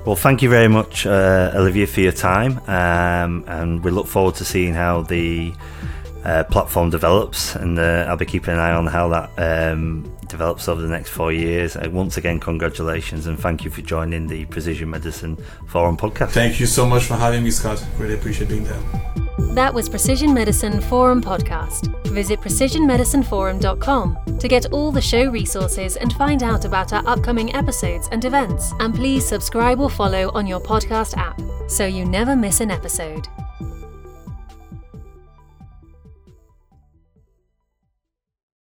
Well, 0.06 0.16
thank 0.16 0.40
you 0.40 0.48
very 0.48 0.68
much, 0.68 1.04
uh, 1.04 1.52
Olivier, 1.54 1.86
for 1.86 2.00
your 2.00 2.12
time, 2.12 2.60
um, 2.68 3.44
and 3.46 3.84
we 3.84 3.90
look 3.90 4.06
forward 4.06 4.34
to 4.36 4.44
seeing 4.44 4.72
how 4.72 5.02
the 5.02 5.52
uh, 6.24 6.44
platform 6.44 6.90
develops, 6.90 7.54
and 7.56 7.78
uh, 7.78 8.06
I'll 8.08 8.16
be 8.16 8.26
keeping 8.26 8.54
an 8.54 8.60
eye 8.60 8.72
on 8.72 8.86
how 8.86 9.08
that 9.08 9.30
um, 9.72 10.10
develops 10.28 10.68
over 10.68 10.80
the 10.80 10.88
next 10.88 11.10
four 11.10 11.32
years. 11.32 11.76
Uh, 11.76 11.88
once 11.90 12.16
again, 12.16 12.40
congratulations 12.40 13.26
and 13.26 13.38
thank 13.38 13.64
you 13.64 13.70
for 13.70 13.82
joining 13.82 14.26
the 14.26 14.44
Precision 14.46 14.90
Medicine 14.90 15.36
Forum 15.66 15.96
podcast. 15.96 16.30
Thank 16.30 16.60
you 16.60 16.66
so 16.66 16.86
much 16.86 17.04
for 17.04 17.14
having 17.14 17.42
me, 17.44 17.50
Scott. 17.50 17.84
Really 17.98 18.14
appreciate 18.14 18.48
being 18.48 18.64
there. 18.64 18.80
That 19.54 19.72
was 19.74 19.88
Precision 19.88 20.32
Medicine 20.32 20.80
Forum 20.80 21.20
podcast. 21.22 21.88
Visit 22.08 22.40
precisionmedicineforum.com 22.40 24.38
to 24.38 24.48
get 24.48 24.66
all 24.72 24.92
the 24.92 25.00
show 25.00 25.24
resources 25.30 25.96
and 25.96 26.12
find 26.12 26.42
out 26.42 26.64
about 26.64 26.92
our 26.92 27.02
upcoming 27.06 27.54
episodes 27.54 28.08
and 28.12 28.24
events. 28.24 28.72
And 28.78 28.94
please 28.94 29.26
subscribe 29.26 29.80
or 29.80 29.90
follow 29.90 30.30
on 30.34 30.46
your 30.46 30.60
podcast 30.60 31.16
app 31.16 31.40
so 31.68 31.86
you 31.86 32.04
never 32.04 32.36
miss 32.36 32.60
an 32.60 32.70
episode. 32.70 33.26